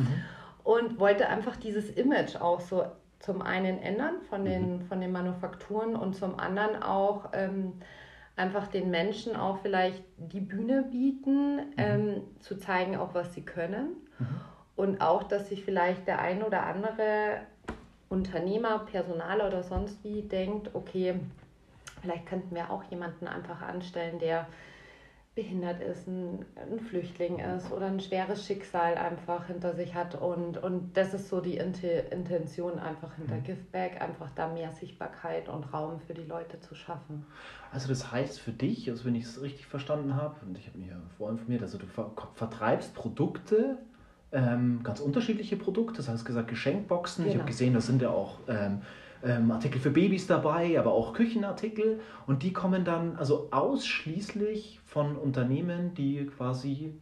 Und 0.68 1.00
wollte 1.00 1.30
einfach 1.30 1.56
dieses 1.56 1.90
Image 1.90 2.36
auch 2.36 2.60
so 2.60 2.84
zum 3.20 3.42
einen 3.42 3.80
ändern 3.80 4.16
von 4.30 4.44
den, 4.44 4.80
mhm. 4.80 4.82
von 4.82 5.00
den 5.00 5.14
Manufakturen 5.14 5.96
und 5.96 6.14
zum 6.14 6.38
anderen 6.38 6.84
auch 6.84 7.30
ähm, 7.32 7.72
einfach 8.36 8.68
den 8.68 8.90
Menschen 8.92 9.38
auch 9.38 9.60
vielleicht 9.60 10.04
die 10.18 10.42
Bühne 10.42 10.84
bieten, 10.84 11.56
mhm. 11.56 11.74
ähm, 11.78 12.22
zu 12.42 12.60
zeigen 12.60 12.98
auch, 12.98 13.14
was 13.14 13.34
sie 13.34 13.44
können. 13.44 13.96
Mhm. 14.20 14.28
Und 14.76 15.00
auch, 15.00 15.24
dass 15.24 15.48
sich 15.48 15.64
vielleicht 15.64 16.06
der 16.06 16.20
ein 16.20 16.44
oder 16.44 16.64
andere 16.64 17.44
Unternehmer, 18.10 18.80
Personal 18.80 19.40
oder 19.40 19.64
sonst 19.64 20.04
wie 20.04 20.24
denkt, 20.24 20.72
okay, 20.74 21.18
vielleicht 22.02 22.26
könnten 22.26 22.54
wir 22.54 22.72
auch 22.72 22.84
jemanden 22.84 23.30
einfach 23.30 23.62
anstellen, 23.62 24.20
der 24.20 24.48
behindert 25.38 25.82
ist, 25.82 26.08
ein, 26.08 26.44
ein, 26.56 26.80
Flüchtling 26.80 27.38
ist 27.38 27.72
oder 27.72 27.86
ein 27.86 28.00
schweres 28.00 28.44
Schicksal 28.44 28.96
einfach 28.96 29.46
hinter 29.46 29.76
sich 29.76 29.94
hat. 29.94 30.20
Und, 30.20 30.58
und 30.58 30.98
das 30.98 31.14
ist 31.14 31.30
so 31.30 31.42
die 31.42 31.58
Intention 31.58 32.80
einfach 32.80 33.14
hinter 33.18 33.36
mhm. 33.36 33.44
Giftback, 33.44 34.02
einfach 34.02 34.32
da 34.32 34.52
mehr 34.52 34.72
Sichtbarkeit 34.72 35.48
und 35.48 35.72
Raum 35.72 36.00
für 36.00 36.16
die 36.16 36.24
Leute 36.24 36.60
zu 36.60 36.74
schaffen. 36.74 37.24
Also 37.72 37.88
das 37.88 38.12
heißt 38.12 38.40
für 38.40 38.52
dich, 38.52 38.90
also 38.90 39.06
wenn 39.06 39.14
ich 39.14 39.26
es 39.26 39.40
richtig 39.40 39.68
verstanden 39.68 40.16
habe, 40.16 40.44
und 40.44 40.58
ich 40.58 40.68
habe 40.68 40.80
mich 40.80 40.88
ja 40.88 40.98
vorinformiert, 41.20 41.62
also 41.62 41.78
du 41.78 41.86
vertreibst 42.34 42.96
Produkte, 42.96 43.78
ähm, 44.32 44.82
ganz 44.82 45.00
unterschiedliche 45.00 45.56
Produkte, 45.56 45.98
das 45.98 46.10
heißt 46.10 46.26
gesagt 46.26 46.48
Geschenkboxen. 46.48 47.26
Genau. 47.26 47.34
Ich 47.34 47.40
habe 47.40 47.48
gesehen, 47.48 47.76
das 47.76 47.86
sind 47.86 48.02
ja 48.02 48.10
auch 48.10 48.40
ähm, 48.48 48.82
ähm, 49.24 49.52
Artikel 49.52 49.80
für 49.80 49.92
Babys 49.92 50.28
dabei, 50.28 50.80
aber 50.80 50.94
auch 50.94 51.14
Küchenartikel. 51.14 52.00
Und 52.26 52.44
die 52.44 52.54
kommen 52.54 52.86
dann 52.86 53.16
also 53.18 53.50
ausschließlich 53.52 54.80
von 54.86 55.16
Unternehmen, 55.16 55.94
die 55.94 56.26
quasi 56.26 56.94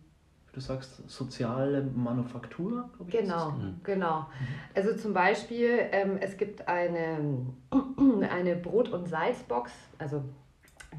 du 0.55 0.61
sagst, 0.61 1.09
soziale 1.09 1.81
Manufaktur, 1.81 2.89
glaube 2.95 3.11
ich. 3.11 3.19
Genau, 3.19 3.53
genau. 3.83 4.19
Mhm. 4.21 4.25
Also 4.73 4.95
zum 4.95 5.13
Beispiel, 5.13 5.79
ähm, 5.91 6.17
es 6.21 6.37
gibt 6.37 6.67
eine, 6.67 7.45
eine 8.31 8.55
Brot- 8.55 8.89
und 8.89 9.07
Salzbox, 9.07 9.71
also 9.97 10.23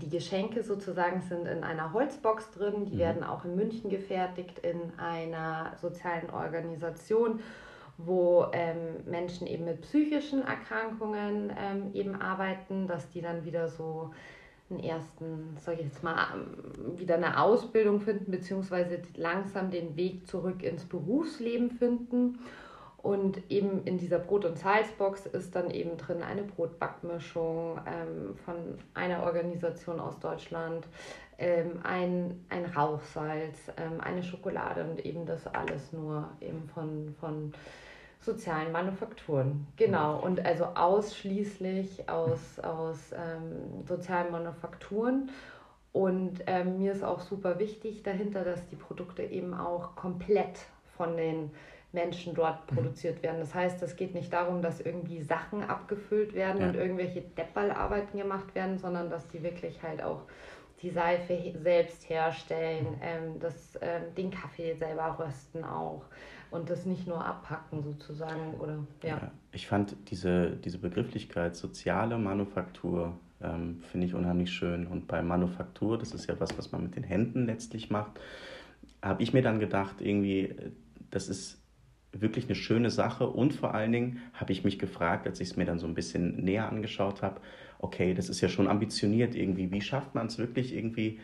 die 0.02 0.10
Geschenke 0.10 0.62
sozusagen 0.62 1.22
sind 1.22 1.46
in 1.46 1.64
einer 1.64 1.94
Holzbox 1.94 2.50
drin, 2.50 2.84
die 2.84 2.96
mhm. 2.96 2.98
werden 2.98 3.24
auch 3.24 3.44
in 3.46 3.56
München 3.56 3.88
gefertigt, 3.88 4.58
in 4.58 4.98
einer 4.98 5.72
sozialen 5.80 6.28
Organisation 6.30 7.40
wo 7.98 8.46
ähm, 8.52 9.04
Menschen 9.06 9.46
eben 9.46 9.64
mit 9.64 9.80
psychischen 9.82 10.42
Erkrankungen 10.42 11.52
ähm, 11.58 11.90
eben 11.94 12.14
arbeiten, 12.20 12.86
dass 12.86 13.08
die 13.10 13.22
dann 13.22 13.44
wieder 13.44 13.68
so 13.68 14.10
einen 14.68 14.80
ersten, 14.80 15.56
sag 15.60 15.74
ich 15.74 15.86
jetzt 15.86 16.02
mal, 16.02 16.16
ähm, 16.34 16.98
wieder 16.98 17.14
eine 17.14 17.40
Ausbildung 17.40 18.00
finden, 18.00 18.30
beziehungsweise 18.30 19.00
langsam 19.14 19.70
den 19.70 19.96
Weg 19.96 20.26
zurück 20.26 20.62
ins 20.62 20.84
Berufsleben 20.84 21.70
finden. 21.70 22.38
Und 22.98 23.40
eben 23.50 23.84
in 23.84 23.98
dieser 23.98 24.18
Brot- 24.18 24.44
und 24.44 24.58
Salzbox 24.58 25.26
ist 25.26 25.54
dann 25.54 25.70
eben 25.70 25.96
drin 25.96 26.24
eine 26.24 26.42
Brotbackmischung 26.42 27.80
ähm, 27.86 28.36
von 28.44 28.56
einer 28.94 29.22
Organisation 29.22 30.00
aus 30.00 30.18
Deutschland, 30.18 30.88
ähm, 31.38 31.78
ein, 31.84 32.44
ein 32.48 32.64
Rauchsalz, 32.64 33.70
ähm, 33.76 34.00
eine 34.00 34.24
Schokolade 34.24 34.82
und 34.82 35.06
eben 35.06 35.24
das 35.24 35.46
alles 35.46 35.92
nur 35.92 36.30
eben 36.40 36.68
von, 36.74 37.14
von 37.20 37.52
sozialen 38.26 38.72
Manufakturen. 38.72 39.66
Genau, 39.76 40.18
und 40.18 40.44
also 40.44 40.64
ausschließlich 40.64 42.10
aus, 42.10 42.58
aus 42.60 43.12
ähm, 43.12 43.86
sozialen 43.86 44.30
Manufakturen. 44.30 45.30
Und 45.92 46.42
ähm, 46.46 46.76
mir 46.76 46.92
ist 46.92 47.02
auch 47.02 47.20
super 47.20 47.58
wichtig 47.58 48.02
dahinter, 48.02 48.44
dass 48.44 48.66
die 48.68 48.76
Produkte 48.76 49.22
eben 49.22 49.54
auch 49.54 49.96
komplett 49.96 50.58
von 50.98 51.16
den 51.16 51.50
Menschen 51.92 52.34
dort 52.34 52.70
mhm. 52.70 52.76
produziert 52.76 53.22
werden. 53.22 53.40
Das 53.40 53.54
heißt, 53.54 53.82
es 53.82 53.96
geht 53.96 54.14
nicht 54.14 54.32
darum, 54.32 54.60
dass 54.60 54.80
irgendwie 54.80 55.22
Sachen 55.22 55.62
abgefüllt 55.62 56.34
werden 56.34 56.60
ja. 56.60 56.68
und 56.68 56.74
irgendwelche 56.74 57.22
Depperlarbeiten 57.22 58.20
gemacht 58.20 58.54
werden, 58.54 58.76
sondern 58.76 59.08
dass 59.08 59.26
die 59.28 59.42
wirklich 59.42 59.82
halt 59.82 60.02
auch 60.02 60.22
die 60.82 60.90
Seife 60.90 61.54
selbst 61.62 62.10
herstellen, 62.10 62.84
mhm. 62.90 63.00
ähm, 63.00 63.40
das, 63.40 63.78
ähm, 63.80 64.14
den 64.16 64.30
Kaffee 64.30 64.74
selber 64.74 65.16
rösten 65.18 65.64
auch 65.64 66.02
und 66.50 66.70
das 66.70 66.86
nicht 66.86 67.06
nur 67.06 67.24
abpacken 67.24 67.82
sozusagen 67.82 68.54
oder 68.60 68.78
ja. 69.02 69.16
ja 69.16 69.30
ich 69.52 69.66
fand 69.66 69.96
diese, 70.10 70.50
diese 70.50 70.78
Begrifflichkeit 70.78 71.56
soziale 71.56 72.18
Manufaktur 72.18 73.18
ähm, 73.42 73.80
finde 73.90 74.06
ich 74.06 74.14
unheimlich 74.14 74.52
schön. 74.52 74.86
Und 74.86 75.06
bei 75.06 75.22
Manufaktur, 75.22 75.98
das 75.98 76.12
ist 76.12 76.26
ja 76.26 76.38
was, 76.38 76.56
was 76.56 76.72
man 76.72 76.82
mit 76.82 76.96
den 76.96 77.04
Händen 77.04 77.46
letztlich 77.46 77.90
macht, 77.90 78.12
habe 79.02 79.22
ich 79.22 79.32
mir 79.32 79.42
dann 79.42 79.60
gedacht 79.60 79.96
irgendwie, 80.00 80.54
das 81.10 81.28
ist 81.28 81.62
wirklich 82.12 82.46
eine 82.46 82.54
schöne 82.54 82.90
Sache. 82.90 83.28
Und 83.28 83.52
vor 83.52 83.74
allen 83.74 83.92
Dingen 83.92 84.20
habe 84.32 84.52
ich 84.52 84.64
mich 84.64 84.78
gefragt, 84.78 85.26
als 85.26 85.40
ich 85.40 85.50
es 85.50 85.56
mir 85.56 85.66
dann 85.66 85.78
so 85.78 85.86
ein 85.86 85.94
bisschen 85.94 86.42
näher 86.44 86.68
angeschaut 86.68 87.22
habe, 87.22 87.40
okay, 87.78 88.14
das 88.14 88.28
ist 88.28 88.40
ja 88.40 88.48
schon 88.48 88.68
ambitioniert 88.68 89.34
irgendwie, 89.34 89.70
wie 89.70 89.82
schafft 89.82 90.14
man 90.14 90.26
es 90.26 90.38
wirklich 90.38 90.74
irgendwie 90.74 91.20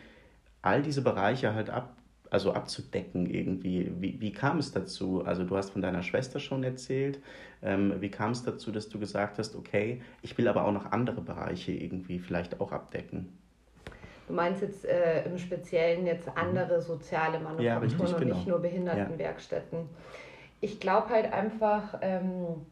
all 0.61 0.83
diese 0.83 1.01
Bereiche 1.01 1.53
halt 1.55 1.69
ab, 1.69 1.97
also 2.33 2.53
abzudecken 2.53 3.29
irgendwie. 3.29 3.91
Wie, 3.99 4.19
wie 4.19 4.31
kam 4.31 4.57
es 4.57 4.71
dazu? 4.71 5.23
Also 5.23 5.43
du 5.43 5.55
hast 5.55 5.69
von 5.69 5.81
deiner 5.81 6.03
Schwester 6.03 6.39
schon 6.39 6.63
erzählt. 6.63 7.19
Ähm, 7.61 7.95
wie 7.99 8.09
kam 8.09 8.31
es 8.31 8.43
dazu, 8.43 8.71
dass 8.71 8.89
du 8.89 8.99
gesagt 8.99 9.39
hast, 9.39 9.55
okay, 9.55 10.01
ich 10.21 10.37
will 10.37 10.47
aber 10.47 10.65
auch 10.65 10.71
noch 10.71 10.91
andere 10.91 11.21
Bereiche 11.21 11.71
irgendwie 11.71 12.19
vielleicht 12.19 12.59
auch 12.59 12.71
abdecken? 12.71 13.37
Du 14.27 14.33
meinst 14.33 14.61
jetzt 14.61 14.85
äh, 14.85 15.25
im 15.25 15.37
Speziellen 15.37 16.05
jetzt 16.05 16.29
andere 16.35 16.81
soziale 16.81 17.39
Manufakturen 17.39 17.65
ja, 17.65 17.77
richtig, 17.77 17.99
und 17.99 18.19
genau. 18.19 18.35
nicht 18.35 18.47
nur 18.47 18.59
Behindertenwerkstätten. 18.59 19.79
Ja 19.79 19.85
ich 20.63 20.79
glaube 20.79 21.09
halt 21.09 21.33
einfach, 21.33 21.99
ähm, 22.01 22.65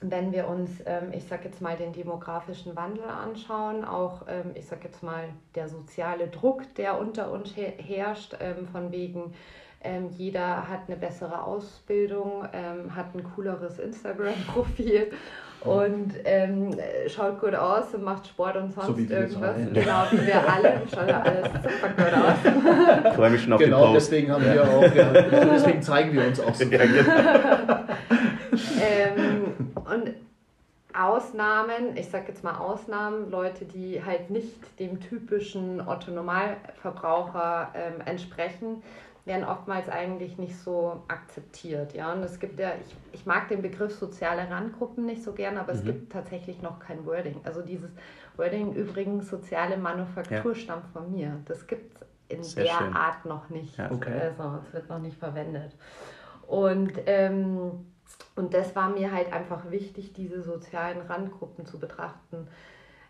wenn 0.00 0.32
wir 0.32 0.48
uns, 0.48 0.70
ähm, 0.86 1.12
ich 1.12 1.24
sag 1.24 1.44
jetzt 1.44 1.60
mal, 1.60 1.76
den 1.76 1.92
demografischen 1.92 2.74
Wandel 2.74 3.04
anschauen, 3.04 3.84
auch, 3.84 4.22
ähm, 4.28 4.52
ich 4.54 4.66
sag 4.66 4.82
jetzt 4.84 5.02
mal, 5.02 5.24
der 5.54 5.68
soziale 5.68 6.28
Druck, 6.28 6.74
der 6.76 6.98
unter 6.98 7.30
uns 7.30 7.54
herrscht, 7.56 8.36
ähm, 8.40 8.66
von 8.66 8.90
wegen, 8.92 9.34
ähm, 9.82 10.10
jeder 10.10 10.68
hat 10.68 10.80
eine 10.88 10.96
bessere 10.96 11.42
Ausbildung, 11.42 12.46
ähm, 12.52 12.94
hat 12.94 13.14
ein 13.14 13.24
cooleres 13.34 13.78
Instagram-Profil 13.78 15.10
und 15.64 16.14
ähm, 16.24 16.76
schaut 17.08 17.40
gut 17.40 17.54
aus 17.54 17.94
und 17.94 18.02
macht 18.02 18.26
Sport 18.26 18.56
und 18.56 18.72
sonst 18.72 18.88
so 18.88 19.14
irgendwas. 19.14 19.56
Genau, 19.72 20.04
wie 20.10 20.26
wir 20.26 20.48
alle. 20.54 20.82
Schaut 20.94 21.08
ja 21.08 21.20
alles 21.22 21.46
super 21.46 21.88
gut 21.96 22.14
aus. 22.14 23.04
Ich 23.06 23.12
freue 23.14 23.30
mich 23.30 23.42
schon 23.42 23.52
auf 23.52 23.58
genau, 23.58 23.78
den 23.78 23.92
Post. 23.92 24.12
deswegen 24.12 24.32
haben 24.32 24.44
wir 24.44 24.64
auch, 24.64 24.94
ja, 24.94 25.12
deswegen 25.12 25.82
zeigen 25.82 26.12
wir 26.12 26.26
uns 26.26 26.40
auch 26.40 26.54
so. 26.54 26.64
Ja, 26.64 26.84
genau. 26.84 27.10
ähm, 28.82 29.29
und 29.90 30.14
Ausnahmen, 30.94 31.96
ich 31.96 32.08
sage 32.08 32.28
jetzt 32.28 32.42
mal 32.42 32.56
Ausnahmen, 32.56 33.30
Leute, 33.30 33.64
die 33.64 34.04
halt 34.04 34.30
nicht 34.30 34.78
dem 34.80 35.00
typischen 35.00 35.86
Otto-Normalverbraucher 35.86 37.72
ähm, 37.74 38.00
entsprechen, 38.04 38.82
werden 39.24 39.44
oftmals 39.44 39.88
eigentlich 39.88 40.38
nicht 40.38 40.58
so 40.58 41.04
akzeptiert. 41.08 41.94
Ja? 41.94 42.12
Und 42.12 42.22
es 42.22 42.40
gibt 42.40 42.58
ja, 42.58 42.72
ich, 42.84 42.96
ich 43.20 43.26
mag 43.26 43.48
den 43.48 43.62
Begriff 43.62 43.94
soziale 43.94 44.50
Randgruppen 44.50 45.06
nicht 45.06 45.22
so 45.22 45.32
gern, 45.32 45.58
aber 45.58 45.72
mhm. 45.72 45.78
es 45.78 45.84
gibt 45.84 46.12
tatsächlich 46.12 46.62
noch 46.62 46.80
kein 46.80 47.06
Wording. 47.06 47.40
Also 47.44 47.62
dieses 47.62 47.90
Wording 48.36 48.72
übrigens 48.72 49.28
soziale 49.28 49.76
Manufaktur 49.76 50.52
ja. 50.52 50.58
stammt 50.58 50.88
von 50.88 51.12
mir. 51.12 51.38
Das 51.44 51.66
gibt 51.66 52.00
es 52.00 52.36
in 52.36 52.42
Sehr 52.42 52.64
der 52.64 52.72
schön. 52.72 52.94
Art 52.94 53.24
noch 53.26 53.48
nicht. 53.50 53.76
Ja, 53.76 53.90
okay. 53.92 54.20
Also 54.20 54.58
es 54.66 54.72
wird 54.72 54.88
noch 54.88 54.98
nicht 54.98 55.18
verwendet. 55.18 55.76
Und, 56.46 56.92
ähm, 57.06 57.86
und 58.36 58.54
das 58.54 58.74
war 58.76 58.88
mir 58.90 59.12
halt 59.12 59.32
einfach 59.32 59.70
wichtig, 59.70 60.12
diese 60.12 60.42
sozialen 60.42 61.00
Randgruppen 61.02 61.66
zu 61.66 61.78
betrachten. 61.78 62.48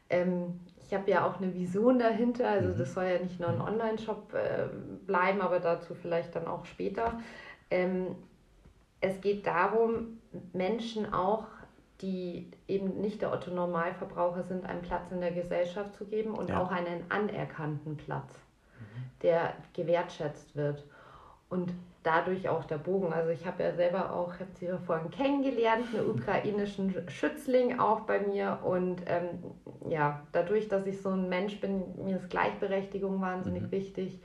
Ähm, 0.08 0.60
ich 0.82 0.94
habe 0.94 1.10
ja 1.10 1.24
auch 1.24 1.40
eine 1.40 1.54
Vision 1.54 1.98
dahinter, 1.98 2.48
also 2.48 2.70
mhm. 2.70 2.78
das 2.78 2.94
soll 2.94 3.04
ja 3.04 3.18
nicht 3.18 3.38
nur 3.38 3.48
ein 3.48 3.60
Online-Shop 3.60 4.34
äh, 4.34 4.66
bleiben, 5.06 5.40
aber 5.40 5.60
dazu 5.60 5.94
vielleicht 5.94 6.34
dann 6.34 6.48
auch 6.48 6.64
später. 6.64 7.20
Ähm, 7.70 8.16
es 9.00 9.20
geht 9.20 9.46
darum, 9.46 10.18
Menschen 10.52 11.12
auch, 11.12 11.46
die 12.00 12.50
eben 12.66 13.00
nicht 13.00 13.22
der 13.22 13.32
Otto-Normalverbraucher 13.32 14.42
sind, 14.42 14.66
einen 14.66 14.82
Platz 14.82 15.12
in 15.12 15.20
der 15.20 15.32
Gesellschaft 15.32 15.94
zu 15.94 16.06
geben 16.06 16.32
und 16.34 16.50
ja. 16.50 16.60
auch 16.60 16.70
einen 16.70 17.04
anerkannten 17.08 17.96
Platz, 17.96 18.32
mhm. 18.78 19.10
der 19.22 19.54
gewertschätzt 19.74 20.56
wird. 20.56 20.84
Und 21.48 21.72
dadurch 22.02 22.48
auch 22.48 22.64
der 22.64 22.78
Bogen. 22.78 23.12
Also 23.12 23.30
ich 23.30 23.46
habe 23.46 23.62
ja 23.62 23.74
selber 23.74 24.12
auch, 24.12 24.34
ich 24.34 24.40
habe 24.40 24.50
sie 24.58 24.66
ja 24.66 24.78
vorhin 24.78 25.10
kennengelernt, 25.10 25.84
einen 25.94 26.08
ukrainischen 26.10 26.94
Schützling 27.08 27.78
auch 27.78 28.00
bei 28.00 28.20
mir. 28.20 28.58
Und 28.64 29.02
ähm, 29.06 29.90
ja, 29.90 30.22
dadurch, 30.32 30.68
dass 30.68 30.86
ich 30.86 31.00
so 31.00 31.10
ein 31.10 31.28
Mensch 31.28 31.60
bin, 31.60 31.82
mir 32.04 32.16
ist 32.16 32.30
Gleichberechtigung 32.30 33.20
wahnsinnig 33.20 33.64
mhm. 33.64 33.70
wichtig, 33.72 34.20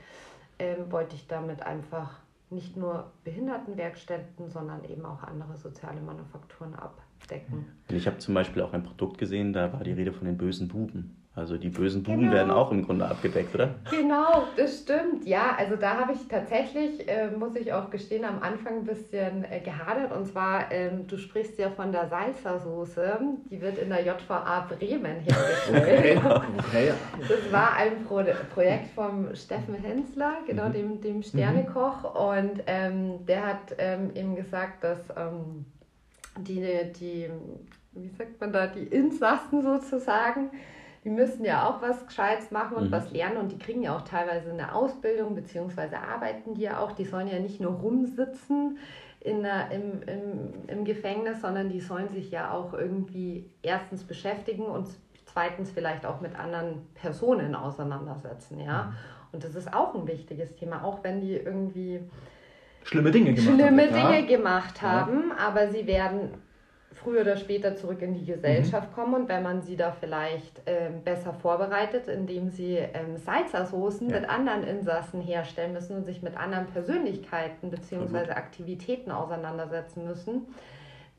ähm, 0.58 0.90
wollte 0.90 1.16
ich 1.16 1.26
damit 1.26 1.62
einfach 1.62 2.18
nicht 2.48 2.76
nur 2.76 3.12
Behindertenwerkstätten, 3.24 4.48
sondern 4.48 4.84
eben 4.84 5.04
auch 5.04 5.22
andere 5.22 5.56
soziale 5.56 6.00
Manufakturen 6.00 6.74
abdecken. 6.74 7.66
Ich 7.88 8.06
habe 8.06 8.18
zum 8.18 8.34
Beispiel 8.34 8.62
auch 8.62 8.72
ein 8.72 8.84
Produkt 8.84 9.18
gesehen, 9.18 9.52
da 9.52 9.72
war 9.72 9.82
die 9.82 9.92
Rede 9.92 10.12
von 10.12 10.26
den 10.26 10.38
bösen 10.38 10.68
Buben. 10.68 11.25
Also 11.36 11.58
die 11.58 11.68
bösen 11.68 12.02
Buben 12.02 12.20
genau. 12.20 12.32
werden 12.32 12.50
auch 12.50 12.72
im 12.72 12.86
Grunde 12.86 13.06
abgedeckt, 13.06 13.54
oder? 13.54 13.74
Genau, 13.90 14.44
das 14.56 14.78
stimmt. 14.78 15.26
Ja, 15.26 15.54
also 15.58 15.76
da 15.76 16.00
habe 16.00 16.12
ich 16.14 16.26
tatsächlich, 16.28 17.06
äh, 17.06 17.30
muss 17.30 17.54
ich 17.56 17.74
auch 17.74 17.90
gestehen, 17.90 18.24
am 18.24 18.42
Anfang 18.42 18.78
ein 18.78 18.84
bisschen 18.86 19.44
äh, 19.44 19.60
gehadert. 19.60 20.16
Und 20.16 20.26
zwar, 20.26 20.72
ähm, 20.72 21.06
du 21.06 21.18
sprichst 21.18 21.58
ja 21.58 21.68
von 21.68 21.92
der 21.92 22.08
Salsa-Soße. 22.08 23.18
Die 23.50 23.60
wird 23.60 23.76
in 23.76 23.90
der 23.90 24.00
JVA 24.00 24.60
Bremen 24.60 25.16
hergestellt. 25.20 26.22
Okay. 26.24 26.42
okay. 26.58 26.92
Das 27.20 27.52
war 27.52 27.76
ein 27.76 28.02
Pro 28.06 28.22
Projekt 28.54 28.94
vom 28.94 29.34
Steffen 29.34 29.74
Hensler, 29.74 30.38
genau, 30.46 30.68
mhm. 30.68 30.72
dem, 30.72 31.00
dem 31.02 31.22
Sternekoch. 31.22 32.14
Mhm. 32.14 32.38
Und 32.38 32.62
ähm, 32.66 33.26
der 33.26 33.44
hat 33.44 33.74
ähm, 33.76 34.10
eben 34.14 34.36
gesagt, 34.36 34.82
dass 34.82 35.00
ähm, 35.14 35.66
die, 36.38 36.64
die, 36.98 37.28
wie 37.92 38.08
sagt 38.08 38.40
man 38.40 38.54
da, 38.54 38.66
die 38.68 38.84
Insassen 38.84 39.62
sozusagen, 39.62 40.50
die 41.06 41.10
müssen 41.12 41.44
ja 41.44 41.68
auch 41.68 41.80
was 41.82 42.04
Gescheites 42.04 42.50
machen 42.50 42.76
und 42.76 42.88
mhm. 42.88 42.90
was 42.90 43.12
lernen 43.12 43.36
und 43.36 43.52
die 43.52 43.58
kriegen 43.58 43.80
ja 43.80 43.96
auch 43.96 44.02
teilweise 44.02 44.50
eine 44.50 44.74
Ausbildung, 44.74 45.36
beziehungsweise 45.36 45.98
arbeiten 45.98 46.54
die 46.54 46.62
ja 46.62 46.80
auch. 46.80 46.90
Die 46.90 47.04
sollen 47.04 47.28
ja 47.28 47.38
nicht 47.38 47.60
nur 47.60 47.74
rumsitzen 47.74 48.76
in 49.20 49.44
der, 49.44 49.70
im, 49.70 50.02
im, 50.02 50.52
im 50.66 50.84
Gefängnis, 50.84 51.40
sondern 51.40 51.68
die 51.68 51.78
sollen 51.78 52.08
sich 52.08 52.32
ja 52.32 52.50
auch 52.50 52.74
irgendwie 52.74 53.48
erstens 53.62 54.02
beschäftigen 54.02 54.64
und 54.64 54.88
zweitens 55.26 55.70
vielleicht 55.70 56.04
auch 56.04 56.20
mit 56.20 56.36
anderen 56.36 56.88
Personen 56.94 57.54
auseinandersetzen, 57.54 58.58
ja. 58.58 58.82
Mhm. 58.82 58.94
Und 59.30 59.44
das 59.44 59.54
ist 59.54 59.72
auch 59.72 59.94
ein 59.94 60.08
wichtiges 60.08 60.56
Thema, 60.56 60.82
auch 60.82 61.04
wenn 61.04 61.20
die 61.20 61.34
irgendwie 61.36 62.00
schlimme 62.82 63.12
Dinge 63.12 63.32
gemacht 63.32 63.54
schlimme 63.54 63.92
haben. 63.92 64.12
Dinge 64.12 64.26
gemacht 64.26 64.82
haben, 64.82 65.28
ja. 65.28 65.46
aber 65.46 65.68
sie 65.68 65.86
werden 65.86 66.30
früher 67.06 67.20
oder 67.20 67.36
später 67.36 67.76
zurück 67.76 68.02
in 68.02 68.14
die 68.14 68.24
Gesellschaft 68.24 68.90
mhm. 68.90 68.94
kommen 68.94 69.14
und 69.14 69.28
wenn 69.28 69.44
man 69.44 69.62
sie 69.62 69.76
da 69.76 69.92
vielleicht 69.92 70.60
ähm, 70.66 71.04
besser 71.04 71.32
vorbereitet, 71.32 72.08
indem 72.08 72.50
sie 72.50 72.78
ähm, 72.78 73.16
Salzersoßen 73.16 74.10
ja. 74.10 74.18
mit 74.18 74.28
anderen 74.28 74.64
Insassen 74.64 75.20
herstellen 75.20 75.72
müssen 75.72 75.98
und 75.98 76.04
sich 76.04 76.20
mit 76.22 76.36
anderen 76.36 76.66
Persönlichkeiten 76.66 77.70
bzw. 77.70 78.32
Aktivitäten 78.32 79.12
auseinandersetzen 79.12 80.04
müssen, 80.04 80.48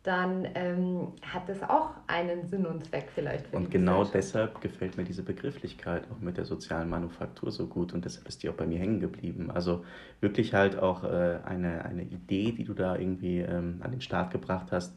dann 0.03 0.45
ähm, 0.55 1.13
hat 1.21 1.47
es 1.47 1.63
auch 1.63 1.91
einen 2.07 2.45
Sinn 2.47 2.65
und 2.65 2.85
Zweck 2.85 3.07
vielleicht. 3.15 3.53
und 3.53 3.71
genau 3.71 4.03
deshalb 4.03 4.59
gefällt 4.59 4.97
mir 4.97 5.05
diese 5.05 5.23
Begrifflichkeit 5.23 6.03
auch 6.11 6.19
mit 6.19 6.35
der 6.35 6.43
sozialen 6.43 6.89
Manufaktur 6.89 7.49
so 7.49 7.67
gut 7.67 7.93
und 7.93 8.03
deshalb 8.03 8.27
ist 8.27 8.43
die 8.43 8.49
auch 8.49 8.55
bei 8.55 8.65
mir 8.65 8.79
hängen 8.79 8.99
geblieben. 8.99 9.51
Also 9.51 9.85
wirklich 10.19 10.53
halt 10.53 10.77
auch 10.77 11.05
äh, 11.05 11.39
eine, 11.45 11.85
eine 11.85 12.03
Idee, 12.03 12.51
die 12.51 12.65
du 12.65 12.73
da 12.73 12.97
irgendwie 12.97 13.39
ähm, 13.39 13.77
an 13.79 13.91
den 13.91 14.01
Start 14.01 14.31
gebracht 14.31 14.67
hast, 14.71 14.93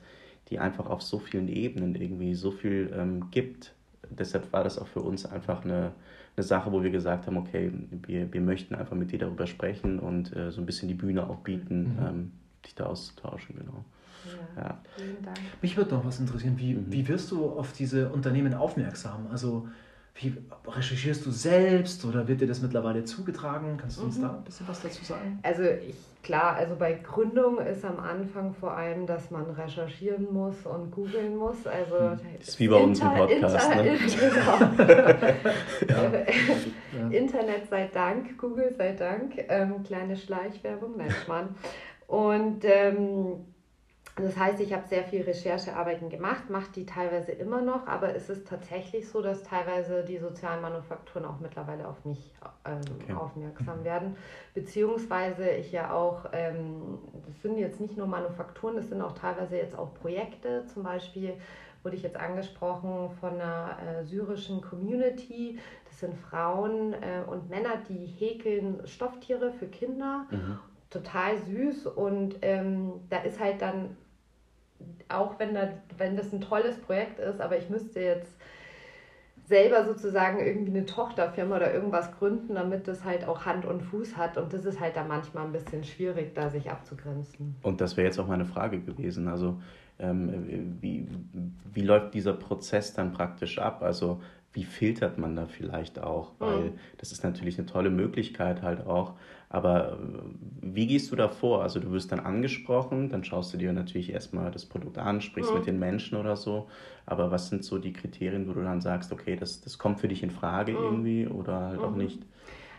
die 0.50 0.59
einfach 0.59 0.87
auf 0.87 1.02
so 1.02 1.19
vielen 1.19 1.49
Ebenen 1.49 1.95
irgendwie 1.95 2.35
so 2.35 2.50
viel 2.50 2.92
ähm, 2.95 3.30
gibt. 3.30 3.73
Deshalb 4.11 4.52
war 4.52 4.64
das 4.64 4.78
auch 4.78 4.88
für 4.88 5.00
uns 5.00 5.25
einfach 5.25 5.64
eine, 5.64 5.92
eine 6.37 6.45
Sache, 6.45 6.73
wo 6.73 6.83
wir 6.83 6.90
gesagt 6.90 7.26
haben, 7.26 7.37
okay, 7.37 7.73
wir, 8.07 8.33
wir 8.33 8.40
möchten 8.40 8.75
einfach 8.75 8.97
mit 8.97 9.12
dir 9.12 9.21
darüber 9.21 9.47
sprechen 9.47 10.00
und 10.00 10.35
äh, 10.35 10.50
so 10.50 10.61
ein 10.61 10.66
bisschen 10.66 10.88
die 10.88 10.95
Bühne 10.95 11.28
auch 11.28 11.38
bieten, 11.38 11.95
mhm. 11.95 12.07
ähm, 12.07 12.33
dich 12.64 12.75
da 12.75 12.87
auszutauschen, 12.87 13.57
genau. 13.57 13.85
Ja, 14.57 14.62
ja. 14.62 14.80
Vielen 14.97 15.23
Dank. 15.23 15.38
Mich 15.62 15.76
würde 15.76 15.95
noch 15.95 16.04
was 16.04 16.21
interessieren. 16.21 16.59
Wie, 16.59 16.75
mhm. 16.75 16.87
wie 16.90 17.07
wirst 17.09 17.30
du 17.30 17.49
auf 17.50 17.73
diese 17.73 18.11
Unternehmen 18.11 18.52
aufmerksam? 18.54 19.28
Also 19.30 19.69
wie 20.14 20.34
recherchierst 20.66 21.24
du 21.24 21.30
selbst 21.30 22.04
oder 22.04 22.28
wird 22.28 22.40
dir 22.40 22.46
das 22.46 22.60
mittlerweile 22.60 23.04
zugetragen? 23.04 23.76
Kannst 23.78 23.98
du 23.98 24.04
uns 24.04 24.18
mhm. 24.18 24.22
da 24.22 24.28
ein 24.36 24.44
bisschen 24.44 24.68
was 24.68 24.82
dazu 24.82 25.04
sagen? 25.04 25.38
Also 25.42 25.62
ich, 25.62 25.94
klar, 26.22 26.56
also 26.56 26.76
bei 26.76 26.92
Gründung 26.92 27.58
ist 27.58 27.84
am 27.84 27.98
Anfang 27.98 28.52
vor 28.52 28.76
allem, 28.76 29.06
dass 29.06 29.30
man 29.30 29.48
recherchieren 29.50 30.32
muss 30.32 30.66
und 30.66 30.90
googeln 30.90 31.36
muss. 31.36 31.66
Also 31.66 31.98
hm. 31.98 32.18
das 32.38 32.48
ist 32.48 32.60
wie 32.60 32.68
bei 32.68 32.76
uns 32.76 33.00
im 33.00 33.08
Podcast. 33.08 33.70
Inter, 33.70 33.82
ne? 33.82 33.98
genau. 35.86 36.02
ja. 36.98 37.08
Internet 37.10 37.68
sei 37.70 37.90
Dank, 37.92 38.36
Google 38.36 38.74
sei 38.76 38.92
Dank. 38.92 39.34
Ähm, 39.48 39.82
kleine 39.84 40.16
Schleichwerbung, 40.16 40.96
nein, 40.98 41.10
Schmarrn. 41.24 41.54
Und 42.06 42.64
ähm, 42.64 43.46
das 44.16 44.36
heißt, 44.36 44.60
ich 44.60 44.72
habe 44.72 44.86
sehr 44.86 45.04
viel 45.04 45.22
Recherchearbeiten 45.22 46.10
gemacht, 46.10 46.50
mache 46.50 46.70
die 46.72 46.84
teilweise 46.84 47.32
immer 47.32 47.62
noch, 47.62 47.86
aber 47.86 48.14
es 48.14 48.28
ist 48.28 48.46
tatsächlich 48.46 49.08
so, 49.08 49.22
dass 49.22 49.42
teilweise 49.44 50.04
die 50.04 50.18
sozialen 50.18 50.60
Manufakturen 50.60 51.24
auch 51.24 51.38
mittlerweile 51.40 51.86
auf 51.86 52.04
mich 52.04 52.32
ähm, 52.66 52.80
okay. 53.02 53.12
aufmerksam 53.14 53.84
werden. 53.84 54.16
Beziehungsweise 54.52 55.50
ich 55.50 55.72
ja 55.72 55.92
auch, 55.92 56.26
ähm, 56.32 56.98
das 57.26 57.40
sind 57.42 57.56
jetzt 57.56 57.80
nicht 57.80 57.96
nur 57.96 58.06
Manufakturen, 58.06 58.76
das 58.76 58.88
sind 58.88 59.00
auch 59.00 59.12
teilweise 59.12 59.56
jetzt 59.56 59.78
auch 59.78 59.94
Projekte. 59.94 60.64
Zum 60.66 60.82
Beispiel 60.82 61.34
wurde 61.82 61.96
ich 61.96 62.02
jetzt 62.02 62.16
angesprochen 62.16 63.10
von 63.20 63.34
einer 63.34 63.76
äh, 63.80 64.04
syrischen 64.04 64.60
Community. 64.60 65.58
Das 65.86 66.00
sind 66.00 66.14
Frauen 66.14 66.94
äh, 66.94 67.22
und 67.26 67.48
Männer, 67.48 67.78
die 67.88 68.06
häkeln 68.06 68.86
Stofftiere 68.86 69.52
für 69.52 69.66
Kinder. 69.66 70.26
Mhm 70.30 70.58
total 70.90 71.38
süß 71.38 71.87
und 71.87 72.37
ähm, 72.42 72.92
da 73.09 73.18
ist 73.18 73.40
halt 73.40 73.62
dann 73.62 73.97
auch 75.09 75.38
wenn, 75.38 75.54
da, 75.54 75.68
wenn 75.99 76.16
das 76.16 76.32
ein 76.32 76.40
tolles 76.40 76.76
Projekt 76.78 77.18
ist, 77.18 77.40
aber 77.40 77.59
ich 77.59 77.68
müsste 77.68 78.00
jetzt 78.00 78.32
selber 79.47 79.85
sozusagen 79.85 80.38
irgendwie 80.38 80.70
eine 80.70 80.87
Tochterfirma 80.87 81.56
oder 81.56 81.75
irgendwas 81.75 82.12
gründen, 82.12 82.54
damit 82.54 82.87
das 82.87 83.04
halt 83.04 83.26
auch 83.26 83.44
Hand 83.44 83.66
und 83.66 83.82
Fuß 83.82 84.16
hat. 84.16 84.37
Und 84.38 84.52
das 84.52 84.64
ist 84.64 84.78
halt 84.78 84.94
da 84.97 85.02
manchmal 85.02 85.44
ein 85.44 85.52
bisschen 85.52 85.82
schwierig, 85.82 86.35
da 86.35 86.50
sich 86.50 86.70
abzugrenzen. 86.70 87.56
Und 87.62 87.80
das 87.80 87.97
wäre 87.97 88.06
jetzt 88.06 88.18
auch 88.20 88.28
meine 88.28 88.44
Frage 88.44 88.78
gewesen. 88.78 89.26
Also 89.26 89.61
ähm, 89.99 90.78
wie, 90.80 91.09
wie 91.75 91.82
läuft 91.82 92.14
dieser 92.14 92.32
Prozess 92.32 92.94
dann 92.94 93.12
praktisch 93.12 93.59
ab? 93.59 93.82
Also 93.82 94.20
wie 94.52 94.64
filtert 94.64 95.18
man 95.18 95.35
da 95.35 95.47
vielleicht 95.47 96.00
auch? 96.00 96.32
Weil 96.38 96.61
mhm. 96.61 96.78
das 96.99 97.11
ist 97.11 97.25
natürlich 97.25 97.59
eine 97.59 97.66
tolle 97.66 97.90
Möglichkeit 97.90 98.62
halt 98.62 98.87
auch. 98.87 99.14
Aber 99.52 99.92
äh, 99.92 99.97
wie 100.62 100.87
gehst 100.87 101.11
du 101.11 101.16
da 101.16 101.28
vor? 101.28 101.62
Also 101.62 101.80
du 101.80 101.90
wirst 101.90 102.12
dann 102.12 102.21
angesprochen, 102.21 103.11
dann 103.11 103.25
schaust 103.25 103.52
du 103.52 103.59
dir 103.59 103.73
natürlich 103.73 104.12
erstmal 104.12 104.50
das 104.50 104.64
Produkt 104.64 104.97
an, 104.97 105.21
sprichst 105.21 105.50
mhm. 105.50 105.59
mit 105.59 105.66
den 105.66 105.78
Menschen 105.78 106.16
oder 106.16 106.37
so. 106.37 106.69
Aber 107.04 107.30
was 107.30 107.49
sind 107.49 107.64
so 107.64 107.78
die 107.78 107.92
Kriterien, 107.92 108.49
wo 108.49 108.52
du 108.52 108.62
dann 108.62 108.80
sagst, 108.80 109.12
okay, 109.12 109.37
das, 109.37 109.61
das 109.61 109.76
kommt 109.76 110.00
für 110.00 110.09
dich 110.09 110.23
in 110.23 110.30
Frage 110.30 110.73
mhm. 110.73 110.78
irgendwie 110.78 111.26
oder 111.26 111.61
halt 111.61 111.80
auch 111.80 111.90
mhm. 111.90 111.99
nicht? 111.99 112.23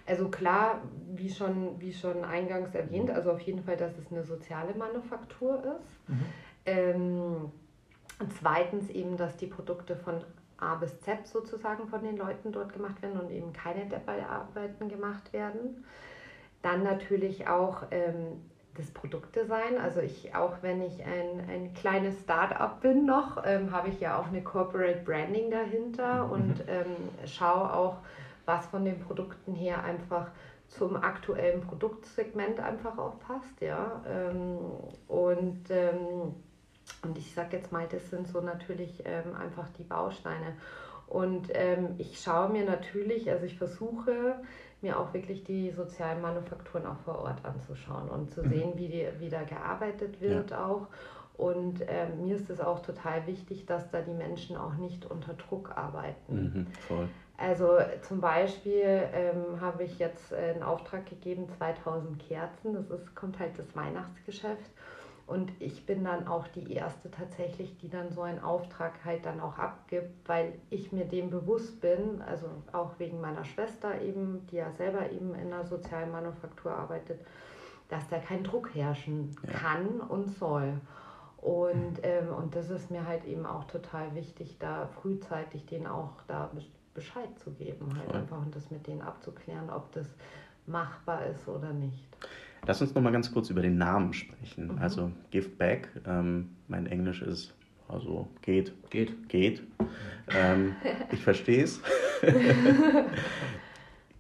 Also 0.07 0.29
klar, 0.29 0.81
wie 1.13 1.29
schon, 1.29 1.79
wie 1.79 1.93
schon 1.93 2.23
eingangs 2.23 2.73
erwähnt, 2.73 3.09
mhm. 3.09 3.15
also 3.15 3.31
auf 3.31 3.41
jeden 3.41 3.63
Fall, 3.63 3.75
dass 3.75 3.97
es 3.97 4.09
eine 4.09 4.23
soziale 4.23 4.73
Manufaktur 4.73 5.61
ist. 5.77 6.09
Mhm. 6.09 6.25
Ähm, 6.65 7.51
zweitens 8.39 8.89
eben, 8.89 9.17
dass 9.17 9.35
die 9.35 9.47
Produkte 9.47 9.97
von 9.97 10.23
A 10.57 10.75
bis 10.75 11.01
Z 11.01 11.27
sozusagen 11.27 11.87
von 11.87 12.01
den 12.01 12.15
Leuten 12.15 12.53
dort 12.53 12.71
gemacht 12.71 13.01
werden 13.01 13.19
und 13.19 13.29
eben 13.29 13.51
keine 13.51 13.87
Deppelarbeiten 13.87 14.87
gemacht 14.87 15.33
werden. 15.33 15.83
Dann 16.61 16.83
natürlich 16.83 17.47
auch 17.47 17.83
ähm, 17.91 18.41
das 18.75 18.91
Produktdesign. 18.91 19.77
Also 19.77 20.01
ich, 20.01 20.35
auch 20.35 20.57
wenn 20.61 20.81
ich 20.81 21.03
ein, 21.03 21.49
ein 21.49 21.73
kleines 21.73 22.21
Start-up 22.21 22.81
bin 22.81 23.05
noch, 23.05 23.43
ähm, 23.45 23.71
habe 23.71 23.89
ich 23.89 23.99
ja 23.99 24.19
auch 24.19 24.27
eine 24.27 24.43
Corporate 24.43 25.01
Branding 25.03 25.51
dahinter 25.51 26.25
mhm. 26.25 26.31
und 26.31 26.63
ähm, 26.67 26.95
schaue 27.25 27.73
auch, 27.73 27.97
was 28.45 28.65
von 28.67 28.85
den 28.85 28.99
Produkten 28.99 29.53
her 29.53 29.83
einfach 29.83 30.31
zum 30.67 30.95
aktuellen 30.95 31.61
Produktsegment 31.61 32.59
einfach 32.59 32.97
auch 32.97 33.19
passt, 33.19 33.59
ja. 33.59 34.01
Ähm, 34.07 34.57
und 35.07 35.69
ähm, 35.69 36.33
und 37.03 37.17
ich 37.17 37.33
sage 37.33 37.57
jetzt 37.57 37.71
mal, 37.71 37.87
das 37.87 38.09
sind 38.09 38.27
so 38.27 38.41
natürlich 38.41 39.03
ähm, 39.05 39.35
einfach 39.35 39.69
die 39.77 39.83
Bausteine. 39.83 40.55
Und 41.07 41.49
ähm, 41.53 41.95
ich 41.97 42.19
schaue 42.19 42.49
mir 42.49 42.63
natürlich, 42.63 43.29
also 43.29 43.45
ich 43.45 43.57
versuche 43.57 44.35
mir 44.81 44.99
auch 44.99 45.13
wirklich 45.13 45.43
die 45.43 45.71
sozialen 45.71 46.21
Manufakturen 46.21 46.85
auch 46.85 46.99
vor 47.05 47.19
Ort 47.19 47.45
anzuschauen 47.45 48.09
und 48.09 48.31
zu 48.31 48.43
mhm. 48.43 48.49
sehen, 48.49 48.71
wie, 48.75 48.87
die, 48.87 49.07
wie 49.19 49.29
da 49.29 49.43
gearbeitet 49.43 50.19
wird 50.21 50.51
ja. 50.51 50.65
auch. 50.65 50.87
Und 51.37 51.81
ähm, 51.87 52.25
mir 52.25 52.35
ist 52.35 52.49
es 52.49 52.59
auch 52.59 52.81
total 52.81 53.25
wichtig, 53.25 53.65
dass 53.65 53.89
da 53.89 54.01
die 54.01 54.13
Menschen 54.13 54.57
auch 54.57 54.75
nicht 54.75 55.05
unter 55.09 55.33
Druck 55.33 55.75
arbeiten. 55.75 56.67
Mhm. 56.89 57.07
Also 57.37 57.79
zum 58.03 58.21
Beispiel 58.21 59.09
ähm, 59.13 59.59
habe 59.59 59.83
ich 59.83 59.97
jetzt 59.97 60.31
einen 60.33 60.61
Auftrag 60.61 61.07
gegeben, 61.07 61.47
2000 61.57 62.19
Kerzen. 62.19 62.73
Das 62.73 62.89
ist, 62.91 63.15
kommt 63.15 63.39
halt 63.39 63.57
das 63.57 63.75
Weihnachtsgeschäft. 63.75 64.69
Und 65.31 65.53
ich 65.59 65.85
bin 65.85 66.03
dann 66.03 66.27
auch 66.27 66.45
die 66.49 66.73
Erste 66.73 67.09
tatsächlich, 67.09 67.77
die 67.77 67.87
dann 67.87 68.11
so 68.11 68.21
einen 68.21 68.43
Auftrag 68.43 69.05
halt 69.05 69.25
dann 69.25 69.39
auch 69.39 69.57
abgibt, 69.57 70.27
weil 70.27 70.51
ich 70.69 70.91
mir 70.91 71.05
dem 71.05 71.29
bewusst 71.29 71.79
bin, 71.79 72.21
also 72.21 72.47
auch 72.73 72.99
wegen 72.99 73.21
meiner 73.21 73.45
Schwester 73.45 74.01
eben, 74.01 74.45
die 74.47 74.57
ja 74.57 74.69
selber 74.71 75.09
eben 75.09 75.33
in 75.35 75.49
der 75.49 75.63
sozialen 75.63 76.11
Manufaktur 76.11 76.73
arbeitet, 76.73 77.21
dass 77.87 78.09
da 78.09 78.19
kein 78.19 78.43
Druck 78.43 78.75
herrschen 78.75 79.33
kann 79.47 80.01
und 80.01 80.27
soll. 80.37 80.73
Und, 81.37 81.99
ähm, 82.03 82.33
und 82.33 82.53
das 82.53 82.69
ist 82.69 82.91
mir 82.91 83.07
halt 83.07 83.23
eben 83.23 83.45
auch 83.45 83.63
total 83.63 84.13
wichtig, 84.13 84.57
da 84.59 84.87
frühzeitig 84.87 85.65
denen 85.65 85.87
auch 85.87 86.11
da 86.27 86.51
Bescheid 86.93 87.39
zu 87.39 87.51
geben, 87.51 87.97
halt 87.97 88.13
einfach 88.13 88.37
und 88.37 88.53
das 88.53 88.69
mit 88.69 88.85
denen 88.85 89.01
abzuklären, 89.01 89.69
ob 89.69 89.93
das 89.93 90.07
machbar 90.67 91.25
ist 91.27 91.47
oder 91.47 91.71
nicht. 91.71 92.05
Lass 92.65 92.81
uns 92.81 92.93
noch 92.93 93.01
mal 93.01 93.11
ganz 93.11 93.31
kurz 93.31 93.49
über 93.49 93.61
den 93.61 93.77
Namen 93.77 94.13
sprechen. 94.13 94.73
Mhm. 94.73 94.77
Also 94.79 95.11
Give 95.31 95.49
Back, 95.49 95.89
ähm, 96.05 96.49
mein 96.67 96.85
Englisch 96.85 97.21
ist 97.21 97.53
also 97.91 98.27
geht. 98.41 98.73
Geht. 98.89 99.27
Geht. 99.27 99.61
Ähm, 100.33 100.75
ich 101.11 101.21
verstehe 101.21 101.63
es. 101.63 101.81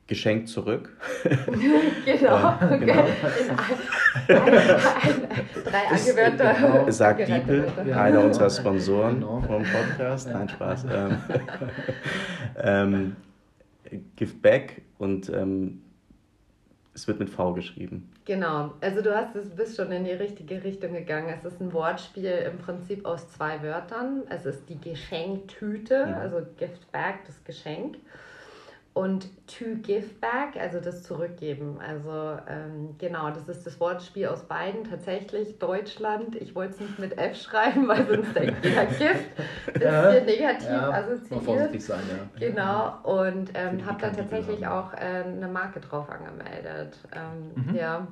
Geschenkt 0.07 0.49
zurück. 0.49 0.97
genau. 2.05 2.53
Ähm, 2.61 2.79
genau. 2.81 3.05
drei 4.27 5.87
Angewärter. 5.89 6.53
Genau. 6.53 6.91
Sagt 6.91 7.25
Diepel, 7.29 7.71
einer 7.95 8.25
unserer 8.25 8.49
Sponsoren 8.49 9.21
genau. 9.21 9.39
vom 9.39 9.63
Podcast. 9.63 10.27
Nein, 10.29 10.49
Spaß. 10.49 10.85
Ähm, 10.91 11.17
ähm, 12.57 13.15
Give 14.17 14.33
Back 14.33 14.81
und 14.97 15.29
ähm, 15.29 15.81
es 16.93 17.07
wird 17.07 17.19
mit 17.19 17.29
V 17.29 17.53
geschrieben. 17.53 18.11
Genau, 18.25 18.73
also 18.81 19.01
du 19.01 19.15
hast 19.15 19.35
es 19.35 19.49
bist 19.49 19.77
schon 19.77 19.91
in 19.91 20.03
die 20.03 20.11
richtige 20.11 20.63
Richtung 20.63 20.93
gegangen. 20.93 21.33
Es 21.35 21.45
ist 21.45 21.61
ein 21.61 21.71
Wortspiel 21.71 22.49
im 22.51 22.57
Prinzip 22.57 23.05
aus 23.05 23.29
zwei 23.29 23.61
Wörtern. 23.63 24.23
Es 24.29 24.45
ist 24.45 24.67
die 24.67 24.79
Geschenktüte, 24.79 26.07
ja. 26.09 26.19
also 26.19 26.41
Gift 26.57 26.91
Bag, 26.91 27.25
das 27.25 27.43
Geschenk 27.43 27.97
und 28.93 29.29
to 29.47 29.75
give 29.81 30.07
back, 30.19 30.61
also 30.61 30.81
das 30.81 31.03
Zurückgeben. 31.03 31.79
Also 31.79 32.37
ähm, 32.47 32.95
genau, 32.97 33.29
das 33.29 33.47
ist 33.47 33.65
das 33.65 33.79
Wortspiel 33.79 34.27
aus 34.27 34.43
beiden. 34.43 34.83
Tatsächlich 34.83 35.57
Deutschland, 35.59 36.35
ich 36.35 36.55
wollte 36.55 36.73
es 36.73 36.79
nicht 36.81 36.99
mit 36.99 37.17
F 37.17 37.41
schreiben, 37.41 37.87
weil 37.87 38.05
sonst 38.05 38.35
denkt 38.35 38.57
jeder 38.65 38.85
Gift. 38.85 39.35
Bisschen 39.73 39.81
ja, 39.81 40.11
negativ 40.21 40.69
ja, 40.69 40.89
assoziiert. 40.91 41.43
vorsichtig 41.43 41.85
sein, 41.85 42.01
ja. 42.09 42.47
Genau, 42.47 42.97
und 43.03 43.51
ähm, 43.53 43.85
habe 43.85 44.01
dann 44.01 44.15
tatsächlich 44.15 44.67
auch 44.67 44.93
äh, 44.93 45.23
eine 45.25 45.47
Marke 45.47 45.79
drauf 45.79 46.09
angemeldet. 46.09 46.97
Ähm, 47.13 47.63
mhm. 47.63 47.75
Ja. 47.75 48.07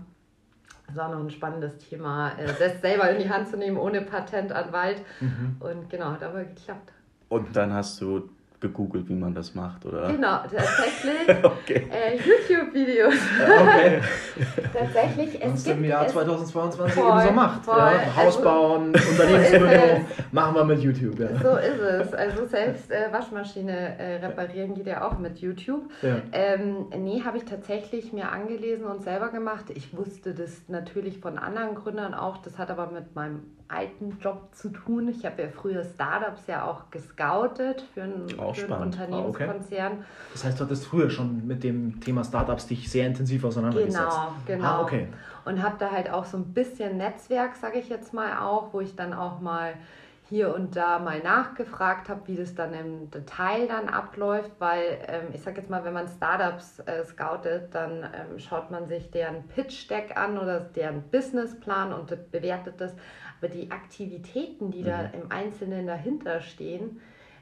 Das 0.87 0.95
war 0.95 1.09
noch 1.09 1.19
ein 1.19 1.29
spannendes 1.29 1.77
Thema, 1.77 2.31
äh, 2.39 2.47
das 2.57 2.81
selber 2.81 3.11
in 3.11 3.21
die 3.21 3.29
Hand 3.29 3.49
zu 3.49 3.57
nehmen, 3.57 3.77
ohne 3.77 4.01
Patentanwalt. 4.01 5.03
Mhm. 5.19 5.57
Und 5.59 5.89
genau, 5.89 6.11
hat 6.11 6.23
aber 6.23 6.45
geklappt. 6.45 6.93
Und 7.27 7.55
dann 7.55 7.73
hast 7.73 8.01
du 8.01 8.29
gegoogelt, 8.59 9.07
wie 9.07 9.15
man 9.15 9.33
das 9.33 9.55
macht, 9.55 9.85
oder? 9.85 10.07
Genau, 10.11 10.37
tatsächlich 10.41 11.43
okay. 11.43 11.87
äh, 11.91 12.17
YouTube-Videos. 12.17 13.13
Okay. 13.41 14.01
tatsächlich, 14.73 15.41
es 15.41 15.53
Was 15.53 15.63
gibt 15.63 15.77
im 15.77 15.85
Jahr 15.85 16.07
2022 16.07 16.93
voll, 16.93 17.09
eben 17.09 17.27
so 17.27 17.33
macht. 17.33 17.65
Voll. 17.65 17.77
Ja, 17.77 18.15
Haus 18.15 18.37
also, 18.37 18.41
bauen, 18.41 18.85
Unternehmensgründung, 19.11 20.05
machen 20.31 20.55
wir 20.55 20.63
mit 20.65 20.79
YouTube. 20.79 21.19
Ja. 21.19 21.27
So 21.41 21.57
ist 21.57 21.79
es. 21.79 22.13
Also 22.13 22.45
selbst 22.47 22.91
äh, 22.91 23.11
Waschmaschine 23.11 23.97
äh, 23.97 24.25
reparieren 24.25 24.73
geht 24.73 24.87
ja 24.87 25.07
auch 25.07 25.17
mit 25.17 25.39
YouTube. 25.39 25.89
Ja. 26.01 26.17
Ähm, 26.31 26.87
nee, 26.97 27.21
habe 27.23 27.37
ich 27.37 27.45
tatsächlich 27.45 28.11
mir 28.11 28.31
angelesen 28.31 28.85
und 28.85 29.03
selber 29.03 29.29
gemacht. 29.29 29.65
Ich 29.73 29.95
wusste 29.95 30.33
das 30.33 30.67
natürlich 30.67 31.19
von 31.19 31.37
anderen 31.37 31.75
Gründern 31.75 32.13
auch. 32.13 32.37
Das 32.37 32.57
hat 32.57 32.69
aber 32.69 32.87
mit 32.87 33.15
meinem 33.15 33.43
alten 33.69 34.17
Job 34.19 34.49
zu 34.51 34.69
tun. 34.69 35.07
Ich 35.09 35.25
habe 35.25 35.43
ja 35.43 35.47
früher 35.49 35.83
Startups 35.83 36.47
ja 36.47 36.65
auch 36.65 36.89
gescoutet 36.89 37.85
für 37.93 38.03
einen 38.03 38.27
für 38.29 38.65
einen 38.65 38.83
Unternehmenskonzern. 38.83 39.93
Ah, 39.93 39.95
okay. 39.95 40.03
Das 40.33 40.43
heißt, 40.43 40.59
du 40.59 40.63
hattest 40.65 40.85
früher 40.87 41.09
schon 41.09 41.45
mit 41.45 41.63
dem 41.63 42.01
Thema 42.01 42.23
Startups 42.23 42.67
dich 42.67 42.89
sehr 42.89 43.05
intensiv 43.07 43.43
auseinandergesetzt. 43.43 43.97
Genau, 43.97 44.33
genau. 44.45 44.67
Ah, 44.67 44.81
okay. 44.81 45.07
Und 45.45 45.63
habe 45.63 45.75
da 45.79 45.91
halt 45.91 46.09
auch 46.09 46.25
so 46.25 46.37
ein 46.37 46.53
bisschen 46.53 46.97
Netzwerk, 46.97 47.55
sage 47.55 47.79
ich 47.79 47.89
jetzt 47.89 48.13
mal 48.13 48.39
auch, 48.39 48.73
wo 48.73 48.81
ich 48.81 48.95
dann 48.95 49.13
auch 49.13 49.39
mal 49.39 49.75
hier 50.29 50.53
und 50.53 50.75
da 50.75 50.99
mal 50.99 51.19
nachgefragt 51.21 52.07
habe, 52.07 52.21
wie 52.27 52.35
das 52.35 52.53
dann 52.53 52.73
im 52.73 53.09
Detail 53.09 53.67
dann 53.67 53.89
abläuft, 53.89 54.51
weil 54.59 54.99
ähm, 55.07 55.29
ich 55.33 55.41
sage 55.41 55.59
jetzt 55.59 55.71
mal, 55.71 55.83
wenn 55.83 55.93
man 55.93 56.07
Startups 56.07 56.79
äh, 56.81 57.03
scoutet, 57.03 57.73
dann 57.73 58.03
ähm, 58.03 58.37
schaut 58.37 58.69
man 58.69 58.85
sich 58.85 59.09
deren 59.09 59.47
Pitch-Deck 59.47 60.15
an 60.15 60.37
oder 60.37 60.59
deren 60.59 61.01
Businessplan 61.01 61.93
und 61.93 62.31
bewertet 62.31 62.75
das. 62.77 62.93
Aber 63.39 63.49
die 63.49 63.71
Aktivitäten, 63.71 64.71
die 64.71 64.81
mhm. 64.81 64.85
da 64.85 65.01
im 65.07 65.31
Einzelnen 65.31 65.87
dahinter 65.87 66.41
stehen, 66.41 66.99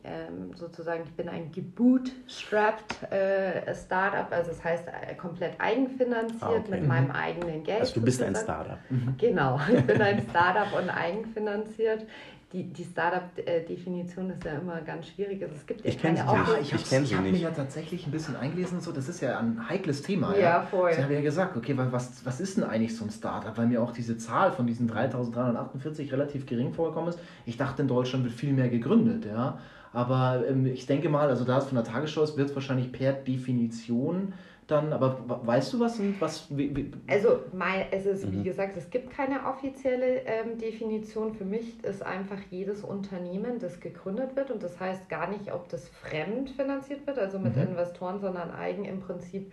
ähm, 0.04 0.54
sozusagen, 0.56 1.04
ich 1.06 1.14
bin 1.14 1.30
ein 1.30 1.52
gebootstrapped 1.52 3.12
äh, 3.14 3.74
Startup, 3.76 4.30
also 4.32 4.50
das 4.50 4.62
heißt 4.64 4.88
äh, 4.88 5.16
komplett 5.16 5.54
eigenfinanziert 5.60 6.42
ah, 6.42 6.50
okay. 6.50 6.72
mit 6.72 6.82
mhm. 6.82 6.88
meinem 6.88 7.12
eigenen 7.12 7.64
Geld. 7.64 7.82
Also 7.82 7.94
du 8.00 8.02
bist 8.02 8.22
ein 8.22 8.36
Startup. 8.36 8.80
Mhm. 8.90 9.16
Genau, 9.20 9.60
ich 9.72 9.86
bin 9.86 10.02
ein 10.02 10.26
Startup 10.30 10.74
und 10.78 10.90
eigenfinanziert 10.90 12.08
die, 12.52 12.64
die 12.64 12.84
Startup-Definition 12.84 14.32
ist 14.32 14.44
ja 14.44 14.54
immer 14.54 14.82
ganz 14.82 15.08
schwierig. 15.08 15.42
Also 15.44 15.56
es 15.56 15.68
gibt 15.68 15.82
ja 15.82 15.90
ich 15.92 16.02
keine 16.02 16.28
auch. 16.28 16.34
Ja, 16.34 16.58
ich, 16.60 16.74
ich, 16.74 16.92
ich 16.92 17.14
habe 17.14 17.30
mich 17.30 17.42
ja 17.42 17.52
tatsächlich 17.52 18.08
ein 18.08 18.12
bisschen 18.12 18.36
eingelesen 18.36 18.78
und 18.78 18.84
so. 18.84 18.92
Das 18.92 19.08
ist 19.08 19.22
ja 19.22 19.38
ein 19.38 19.70
heikles 19.70 20.02
Thema. 20.02 20.34
Ja, 20.34 20.40
ja. 20.40 20.62
voll. 20.62 20.90
Ich 20.92 20.98
habe 20.98 21.14
ja 21.14 21.22
gesagt, 21.22 21.56
okay, 21.56 21.76
was, 21.78 22.26
was 22.26 22.42
ist 22.42 22.58
denn 22.58 22.64
eigentlich 22.64 22.98
so 22.98 23.06
ein 23.06 23.12
Startup? 23.12 23.56
Weil 23.56 23.68
mir 23.68 23.82
auch 23.84 23.92
diese 23.92 24.18
Zahl 24.18 24.52
von 24.52 24.66
diesen 24.66 24.88
3348 24.88 26.12
relativ 26.12 26.48
gering 26.48 26.74
vorgekommen 26.74 27.10
ist. 27.10 27.20
Ich 27.46 27.58
dachte, 27.58 27.84
in 27.84 27.88
Deutschland 27.88 28.24
wird 28.26 28.34
viel 28.34 28.54
mehr 28.54 28.70
gegründet. 28.70 29.26
Ja. 29.26 29.60
Aber 29.94 30.44
ähm, 30.48 30.66
ich 30.66 30.88
denke 30.88 31.10
mal, 31.10 31.30
also 31.30 31.46
da 31.46 31.60
es 31.60 31.66
von 31.66 31.76
der 31.76 31.84
Tagesschau 31.84 32.24
ist, 32.24 32.36
wird 32.36 32.50
es 32.50 32.56
wahrscheinlich 32.56 32.92
per 32.92 33.14
Definition 33.14 34.34
dann, 34.70 34.94
aber 34.94 35.18
weißt 35.46 35.74
du 35.74 35.80
was? 35.80 36.00
was 36.20 36.46
wie, 36.56 36.76
wie? 36.76 36.92
Also 37.08 37.42
mein, 37.54 37.86
es 37.92 38.06
ist, 38.06 38.26
mhm. 38.26 38.40
wie 38.40 38.44
gesagt, 38.44 38.78
es 38.78 38.90
gibt 38.90 39.12
keine 39.12 39.46
offizielle 39.46 40.22
ähm, 40.26 40.58
Definition. 40.58 41.34
Für 41.34 41.46
mich 41.46 41.84
ist 41.84 42.04
einfach 42.04 42.40
jedes 42.52 42.84
Unternehmen, 42.84 43.60
das 43.60 43.80
gegründet 43.80 44.36
wird 44.36 44.52
und 44.52 44.62
das 44.64 44.80
heißt 44.80 45.10
gar 45.10 45.30
nicht, 45.30 45.52
ob 45.54 45.70
das 45.70 45.88
fremd 45.90 46.52
finanziert 46.52 47.06
wird, 47.08 47.18
also 47.18 47.40
mit 47.40 47.56
mhm. 47.56 47.64
Investoren, 47.64 48.20
sondern 48.20 48.52
eigen 48.52 48.86
im 48.86 49.00
Prinzip 49.00 49.52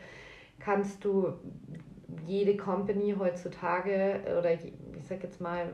kannst 0.59 1.05
du 1.05 1.35
jede 2.27 2.57
Company 2.57 3.15
heutzutage 3.19 4.21
oder 4.39 4.53
ich 4.53 4.73
sag 5.09 5.23
jetzt 5.23 5.41
mal, 5.41 5.71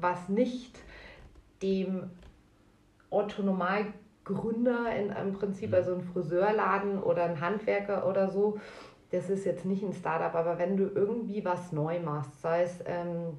was 0.00 0.28
nicht 0.28 0.78
dem 1.62 2.10
Otto 3.10 3.42
Gründer 4.32 4.94
in, 4.94 5.10
im 5.10 5.32
Prinzip, 5.34 5.70
mhm. 5.70 5.74
also 5.74 5.94
ein 5.94 6.02
Friseurladen 6.02 7.02
oder 7.02 7.24
ein 7.24 7.40
Handwerker 7.40 8.08
oder 8.08 8.30
so, 8.30 8.58
das 9.10 9.28
ist 9.28 9.44
jetzt 9.44 9.64
nicht 9.64 9.82
ein 9.82 9.92
Startup, 9.92 10.34
aber 10.34 10.58
wenn 10.58 10.76
du 10.76 10.84
irgendwie 10.84 11.44
was 11.44 11.72
neu 11.72 12.00
machst, 12.00 12.40
sei 12.40 12.62
es 12.62 12.78
ähm, 12.86 13.36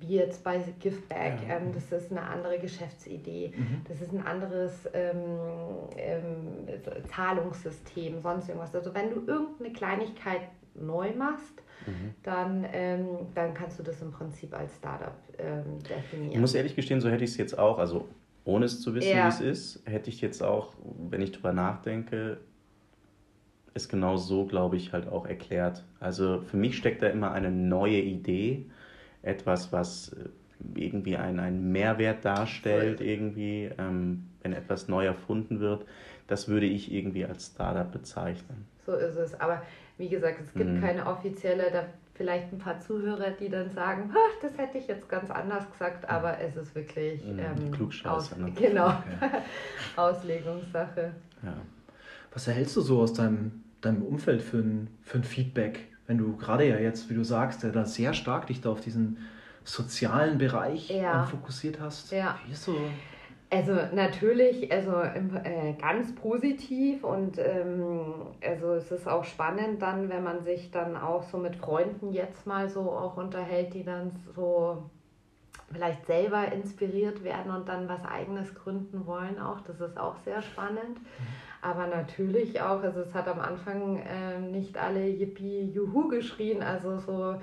wie 0.00 0.16
jetzt 0.16 0.42
bei 0.42 0.58
Giftback, 0.80 1.38
ja. 1.48 1.56
ähm, 1.56 1.72
das 1.72 1.92
ist 1.92 2.10
eine 2.10 2.22
andere 2.22 2.58
Geschäftsidee, 2.58 3.52
mhm. 3.56 3.82
das 3.88 4.00
ist 4.00 4.12
ein 4.12 4.26
anderes 4.26 4.88
ähm, 4.92 5.38
ähm, 5.96 6.66
Zahlungssystem, 7.08 8.20
sonst 8.20 8.48
irgendwas. 8.48 8.74
Also 8.74 8.92
wenn 8.94 9.10
du 9.10 9.22
irgendeine 9.26 9.72
Kleinigkeit 9.72 10.42
neu 10.74 11.14
machst, 11.14 11.62
mhm. 11.86 12.14
dann, 12.22 12.66
ähm, 12.72 13.06
dann 13.34 13.54
kannst 13.54 13.78
du 13.78 13.82
das 13.84 14.02
im 14.02 14.10
Prinzip 14.10 14.54
als 14.54 14.74
Startup 14.76 15.14
ähm, 15.38 15.78
definieren. 15.88 16.32
Ich 16.32 16.38
muss 16.38 16.54
ehrlich 16.54 16.74
gestehen, 16.74 17.00
so 17.00 17.08
hätte 17.08 17.24
ich 17.24 17.30
es 17.30 17.36
jetzt 17.36 17.56
auch, 17.56 17.78
also 17.78 18.08
ohne 18.44 18.66
es 18.66 18.80
zu 18.80 18.94
wissen, 18.94 19.10
ja. 19.10 19.24
wie 19.24 19.28
es 19.28 19.40
ist, 19.40 19.82
hätte 19.86 20.10
ich 20.10 20.20
jetzt 20.20 20.42
auch, 20.42 20.74
wenn 21.10 21.22
ich 21.22 21.32
drüber 21.32 21.52
nachdenke, 21.52 22.38
es 23.72 23.88
genau 23.88 24.16
so, 24.16 24.46
glaube 24.46 24.76
ich, 24.76 24.92
halt 24.92 25.08
auch 25.08 25.26
erklärt. 25.26 25.84
Also 25.98 26.42
für 26.42 26.56
mich 26.56 26.76
steckt 26.76 27.02
da 27.02 27.08
immer 27.08 27.32
eine 27.32 27.50
neue 27.50 28.00
Idee, 28.00 28.66
etwas, 29.22 29.72
was 29.72 30.12
äh, 30.12 30.28
irgendwie 30.80 31.16
einen, 31.16 31.40
einen 31.40 31.72
Mehrwert 31.72 32.24
darstellt, 32.24 33.00
irgendwie, 33.00 33.70
ähm, 33.78 34.26
wenn 34.42 34.52
etwas 34.52 34.88
neu 34.88 35.04
erfunden 35.06 35.60
wird. 35.60 35.86
Das 36.28 36.48
würde 36.48 36.66
ich 36.66 36.92
irgendwie 36.92 37.24
als 37.24 37.46
Startup 37.46 37.90
bezeichnen. 37.90 38.66
So 38.86 38.92
ist 38.92 39.16
es. 39.16 39.38
Aber 39.40 39.62
wie 39.98 40.08
gesagt, 40.08 40.40
es 40.40 40.52
gibt 40.54 40.70
mhm. 40.70 40.80
keine 40.80 41.06
offizielle, 41.06 41.70
da 41.70 41.84
vielleicht 42.14 42.52
ein 42.52 42.58
paar 42.58 42.80
Zuhörer, 42.80 43.30
die 43.30 43.48
dann 43.48 43.70
sagen, 43.70 44.12
das 44.42 44.56
hätte 44.56 44.78
ich 44.78 44.86
jetzt 44.86 45.08
ganz 45.08 45.30
anders 45.30 45.70
gesagt, 45.70 46.08
aber 46.08 46.38
es 46.40 46.56
ist 46.56 46.74
wirklich 46.74 47.24
mhm, 47.24 47.38
ähm, 47.38 47.70
Klugscheiße, 47.72 48.14
aus, 48.14 48.36
ne? 48.36 48.50
genau. 48.52 48.92
Auslegungssache. 49.96 51.12
Ja. 51.42 51.54
Was 52.32 52.48
erhältst 52.48 52.76
du 52.76 52.80
so 52.80 53.00
aus 53.00 53.12
deinem, 53.12 53.64
deinem 53.80 54.02
Umfeld 54.02 54.42
für 54.42 54.58
ein, 54.58 54.88
für 55.02 55.18
ein 55.18 55.24
Feedback, 55.24 55.88
wenn 56.06 56.18
du 56.18 56.36
gerade 56.36 56.68
ja 56.68 56.78
jetzt, 56.78 57.10
wie 57.10 57.14
du 57.14 57.24
sagst, 57.24 57.62
ja, 57.62 57.70
da 57.70 57.84
sehr 57.84 58.14
stark 58.14 58.46
dich 58.46 58.60
da 58.60 58.70
auf 58.70 58.80
diesen 58.80 59.18
sozialen 59.64 60.38
Bereich 60.38 60.90
ja. 60.90 61.24
fokussiert 61.24 61.80
hast? 61.80 62.12
Ja. 62.12 62.38
Wie 62.46 62.52
ist 62.52 62.64
so 62.64 62.76
also 63.54 63.74
natürlich, 63.94 64.72
also 64.72 65.00
äh, 65.00 65.74
ganz 65.80 66.14
positiv 66.14 67.04
und 67.04 67.38
ähm, 67.38 68.26
also 68.44 68.74
es 68.74 68.90
ist 68.90 69.06
auch 69.06 69.24
spannend 69.24 69.80
dann, 69.80 70.08
wenn 70.08 70.24
man 70.24 70.42
sich 70.42 70.70
dann 70.72 70.96
auch 70.96 71.22
so 71.22 71.38
mit 71.38 71.54
Freunden 71.54 72.12
jetzt 72.12 72.46
mal 72.46 72.68
so 72.68 72.90
auch 72.90 73.16
unterhält, 73.16 73.74
die 73.74 73.84
dann 73.84 74.10
so 74.34 74.90
vielleicht 75.70 76.04
selber 76.06 76.50
inspiriert 76.52 77.22
werden 77.22 77.52
und 77.52 77.68
dann 77.68 77.88
was 77.88 78.04
eigenes 78.04 78.54
gründen 78.54 79.06
wollen 79.06 79.38
auch. 79.40 79.60
Das 79.60 79.80
ist 79.80 79.98
auch 79.98 80.16
sehr 80.24 80.42
spannend. 80.42 80.98
Mhm. 80.98 81.26
Aber 81.62 81.86
natürlich 81.86 82.60
auch, 82.60 82.82
also 82.82 83.00
es 83.00 83.14
hat 83.14 83.28
am 83.28 83.40
Anfang 83.40 83.98
äh, 83.98 84.38
nicht 84.38 84.76
alle 84.76 85.06
Yippie 85.06 85.70
Juhu 85.72 86.08
geschrien, 86.08 86.62
also 86.62 86.98
so 86.98 87.36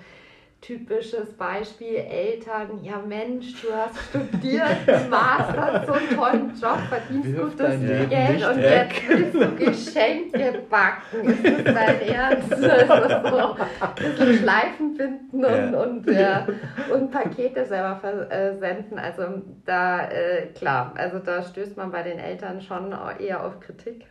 typisches 0.61 1.33
Beispiel, 1.33 1.95
Eltern, 1.95 2.83
ja 2.83 2.99
Mensch, 2.99 3.61
du 3.61 3.73
hast 3.73 3.97
studiert, 4.09 4.87
Master, 5.09 5.83
so 5.87 5.93
einen 5.93 6.15
tollen 6.15 6.49
Job, 6.49 6.77
verdienst 6.87 7.35
Wirf 7.35 7.57
gutes 7.57 8.09
Geld 8.09 8.47
und 8.47 8.57
weg. 8.57 9.03
jetzt 9.09 9.09
willst 9.09 9.35
du 9.35 9.65
Geschenke 9.65 10.61
backen. 10.69 11.29
Ist 11.29 11.65
das 11.65 11.73
dein 11.73 12.01
Ernst? 12.01 12.53
Also 12.53 13.29
so 13.29 13.55
ein 13.81 13.95
bisschen 13.95 14.37
Schleifen 14.37 14.97
binden 14.97 15.45
und, 15.45 15.45
ja. 15.45 15.81
und, 15.81 16.07
ja, 16.11 16.47
und 16.93 17.11
Pakete 17.11 17.65
selber 17.65 17.95
versenden. 17.95 18.99
Also 18.99 19.23
da, 19.65 20.09
äh, 20.09 20.47
klar, 20.53 20.93
also 20.95 21.17
da 21.17 21.41
stößt 21.41 21.75
man 21.75 21.91
bei 21.91 22.03
den 22.03 22.19
Eltern 22.19 22.61
schon 22.61 22.93
eher 23.19 23.43
auf 23.43 23.59
Kritik. 23.59 24.05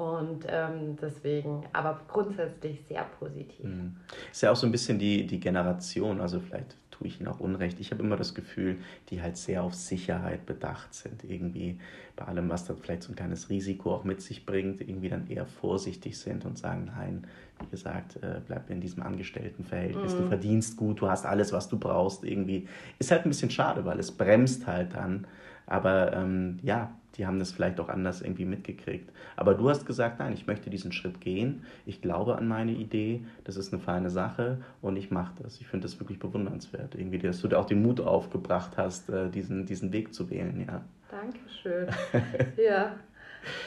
Und 0.00 0.46
ähm, 0.48 0.96
deswegen, 0.96 1.66
aber 1.74 2.00
grundsätzlich 2.08 2.80
sehr 2.88 3.04
positiv. 3.18 3.66
Mhm. 3.66 3.96
Ist 4.32 4.40
ja 4.40 4.50
auch 4.50 4.56
so 4.56 4.66
ein 4.66 4.72
bisschen 4.72 4.98
die, 4.98 5.26
die 5.26 5.38
Generation, 5.38 6.22
also 6.22 6.40
vielleicht 6.40 6.74
tue 6.90 7.06
ich 7.06 7.20
Ihnen 7.20 7.28
auch 7.28 7.38
Unrecht. 7.38 7.78
Ich 7.80 7.90
habe 7.90 8.02
immer 8.02 8.16
das 8.16 8.34
Gefühl, 8.34 8.78
die 9.10 9.20
halt 9.20 9.36
sehr 9.36 9.62
auf 9.62 9.74
Sicherheit 9.74 10.46
bedacht 10.46 10.94
sind. 10.94 11.22
Irgendwie 11.24 11.78
bei 12.16 12.24
allem, 12.24 12.48
was 12.48 12.64
dann 12.64 12.78
vielleicht 12.78 13.02
so 13.02 13.12
ein 13.12 13.14
kleines 13.14 13.50
Risiko 13.50 13.94
auch 13.94 14.04
mit 14.04 14.22
sich 14.22 14.46
bringt, 14.46 14.80
irgendwie 14.80 15.10
dann 15.10 15.26
eher 15.26 15.44
vorsichtig 15.44 16.18
sind 16.18 16.46
und 16.46 16.56
sagen, 16.56 16.90
nein, 16.96 17.26
wie 17.58 17.66
gesagt, 17.66 18.16
äh, 18.22 18.40
bleib 18.46 18.70
in 18.70 18.80
diesem 18.80 19.02
Angestelltenverhältnis, 19.02 20.14
mhm. 20.14 20.18
du 20.18 20.28
verdienst 20.28 20.78
gut, 20.78 21.02
du 21.02 21.10
hast 21.10 21.26
alles, 21.26 21.52
was 21.52 21.68
du 21.68 21.78
brauchst. 21.78 22.24
Irgendwie 22.24 22.66
ist 22.98 23.10
halt 23.10 23.26
ein 23.26 23.28
bisschen 23.28 23.50
schade, 23.50 23.84
weil 23.84 23.98
es 23.98 24.12
bremst 24.12 24.66
halt 24.66 24.94
dann. 24.94 25.26
Aber 25.66 26.14
ähm, 26.14 26.58
ja, 26.62 26.90
die 27.20 27.26
haben 27.26 27.38
das 27.38 27.52
vielleicht 27.52 27.78
auch 27.80 27.90
anders 27.90 28.22
irgendwie 28.22 28.46
mitgekriegt. 28.46 29.12
Aber 29.36 29.52
du 29.52 29.68
hast 29.68 29.84
gesagt, 29.84 30.20
nein, 30.20 30.32
ich 30.32 30.46
möchte 30.46 30.70
diesen 30.70 30.90
Schritt 30.90 31.20
gehen. 31.20 31.66
Ich 31.84 32.00
glaube 32.00 32.38
an 32.38 32.48
meine 32.48 32.72
Idee. 32.72 33.26
Das 33.44 33.56
ist 33.56 33.74
eine 33.74 33.82
feine 33.82 34.08
Sache 34.08 34.62
und 34.80 34.96
ich 34.96 35.10
mache 35.10 35.34
das. 35.42 35.60
Ich 35.60 35.66
finde 35.66 35.86
das 35.86 36.00
wirklich 36.00 36.18
bewundernswert, 36.18 36.94
irgendwie, 36.94 37.18
dass 37.18 37.42
du 37.42 37.54
auch 37.58 37.66
den 37.66 37.82
Mut 37.82 38.00
aufgebracht 38.00 38.78
hast, 38.78 39.10
äh, 39.10 39.28
diesen, 39.28 39.66
diesen 39.66 39.92
Weg 39.92 40.14
zu 40.14 40.30
wählen. 40.30 40.64
Ja. 40.66 40.80
Dankeschön. 41.10 41.88
ja. 42.56 42.94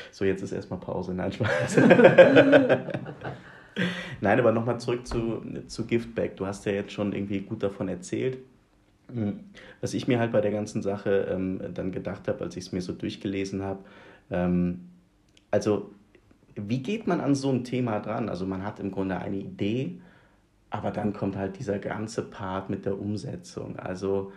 So, 0.10 0.26
jetzt 0.26 0.42
ist 0.42 0.52
erstmal 0.52 0.80
Pause. 0.80 1.14
Nein, 1.14 1.32
Spaß. 1.32 1.78
Nein, 4.22 4.40
aber 4.40 4.52
nochmal 4.52 4.80
zurück 4.80 5.06
zu, 5.06 5.44
zu 5.68 5.86
Giftback. 5.86 6.38
Du 6.38 6.48
hast 6.48 6.66
ja 6.66 6.72
jetzt 6.72 6.92
schon 6.92 7.14
irgendwie 7.14 7.42
gut 7.42 7.62
davon 7.62 7.88
erzählt. 7.88 8.40
Hm. 9.14 9.40
Was 9.82 9.94
ich 9.94 10.08
mir 10.08 10.20
halt 10.20 10.32
bei 10.32 10.42
der 10.42 10.52
ganzen 10.52 10.82
Sache 10.82 11.28
ähm, 11.30 11.62
dann 11.74 11.92
gedacht 11.92 12.28
habe, 12.28 12.44
als 12.44 12.58
ich 12.58 12.66
es 12.66 12.72
mir 12.72 12.82
so 12.82 12.94
durchgelesen 12.94 13.62
habe, 13.62 13.84
ähm, 14.32 14.90
also 15.52 15.92
wie 16.56 16.82
geht 16.82 17.08
man 17.08 17.22
an 17.22 17.36
so 17.36 17.52
ein 17.52 17.64
Thema 17.64 18.00
dran? 18.00 18.30
Also 18.30 18.46
man 18.46 18.64
hat 18.64 18.80
im 18.80 18.92
Grunde 18.92 19.18
eine 19.18 19.38
Idee, 19.38 20.00
aber 20.70 20.92
dann 20.92 21.14
kommt 21.14 21.36
halt 21.36 21.60
dieser 21.60 21.80
ganze 21.80 22.24
Part 22.24 22.70
mit 22.70 22.86
der 22.86 23.00
Umsetzung. 23.00 23.78
Also 23.78 24.32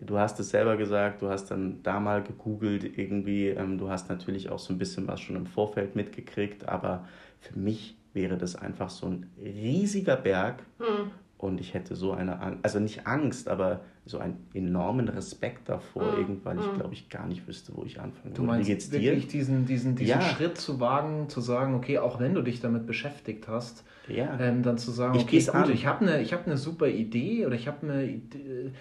du 0.00 0.18
hast 0.18 0.38
es 0.40 0.50
selber 0.50 0.76
gesagt, 0.76 1.22
du 1.22 1.28
hast 1.28 1.50
dann 1.50 1.82
da 1.82 2.00
mal 2.00 2.22
gegoogelt 2.22 2.98
irgendwie, 2.98 3.48
ähm, 3.48 3.78
du 3.78 3.88
hast 3.88 4.08
natürlich 4.08 4.50
auch 4.50 4.58
so 4.58 4.74
ein 4.74 4.78
bisschen 4.78 5.06
was 5.08 5.20
schon 5.20 5.36
im 5.36 5.46
Vorfeld 5.46 5.96
mitgekriegt, 5.96 6.68
aber 6.68 7.06
für 7.40 7.58
mich 7.58 7.96
wäre 8.12 8.36
das 8.36 8.56
einfach 8.56 8.90
so 8.90 9.06
ein 9.06 9.30
riesiger 9.38 10.16
Berg 10.16 10.62
hm. 10.78 11.10
Und 11.38 11.60
ich 11.60 11.72
hätte 11.72 11.94
so 11.94 12.12
eine 12.12 12.40
Angst, 12.40 12.58
also 12.64 12.80
nicht 12.80 13.06
Angst, 13.06 13.48
aber 13.48 13.80
so 14.04 14.18
einen 14.18 14.44
enormen 14.54 15.08
Respekt 15.08 15.68
davor, 15.68 16.12
hm. 16.12 16.18
irgendwann 16.18 16.58
ich 16.58 16.66
hm. 16.66 16.74
glaube 16.74 16.94
ich 16.94 17.08
gar 17.08 17.26
nicht 17.26 17.46
wüsste, 17.46 17.72
wo 17.76 17.84
ich 17.84 18.00
anfangen 18.00 18.34
Du 18.34 18.42
meinst 18.42 18.68
Wie 18.68 18.72
geht's 18.72 18.90
dir? 18.90 19.00
wirklich 19.00 19.28
diesen, 19.28 19.64
diesen, 19.64 19.94
diesen 19.94 20.10
ja. 20.10 20.20
Schritt 20.20 20.58
zu 20.58 20.80
wagen, 20.80 21.28
zu 21.28 21.40
sagen, 21.40 21.74
okay, 21.74 21.98
auch 21.98 22.18
wenn 22.18 22.34
du 22.34 22.42
dich 22.42 22.60
damit 22.60 22.86
beschäftigt 22.86 23.46
hast, 23.46 23.84
ja. 24.08 24.36
ähm, 24.40 24.62
dann 24.62 24.78
zu 24.78 24.90
sagen, 24.90 25.16
okay, 25.16 25.38
ich 25.38 25.46
gut, 25.46 25.68
ich 25.68 25.86
habe 25.86 26.06
eine 26.06 26.24
hab 26.24 26.46
ne 26.46 26.56
super 26.56 26.88
Idee 26.88 27.46
oder 27.46 27.54
ich 27.54 27.68
habe 27.68 27.88
eine 27.88 28.04
Idee, 28.04 28.72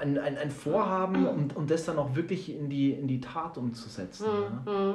ein, 0.00 0.18
ein, 0.18 0.36
ein 0.36 0.50
Vorhaben, 0.50 1.26
um, 1.26 1.48
um 1.54 1.66
das 1.66 1.84
dann 1.84 1.98
auch 1.98 2.16
wirklich 2.16 2.54
in 2.54 2.68
die, 2.68 2.90
in 2.90 3.06
die 3.06 3.20
Tat 3.20 3.58
umzusetzen. 3.58 4.26
Mhm. 4.26 4.72
Ja? 4.72 4.94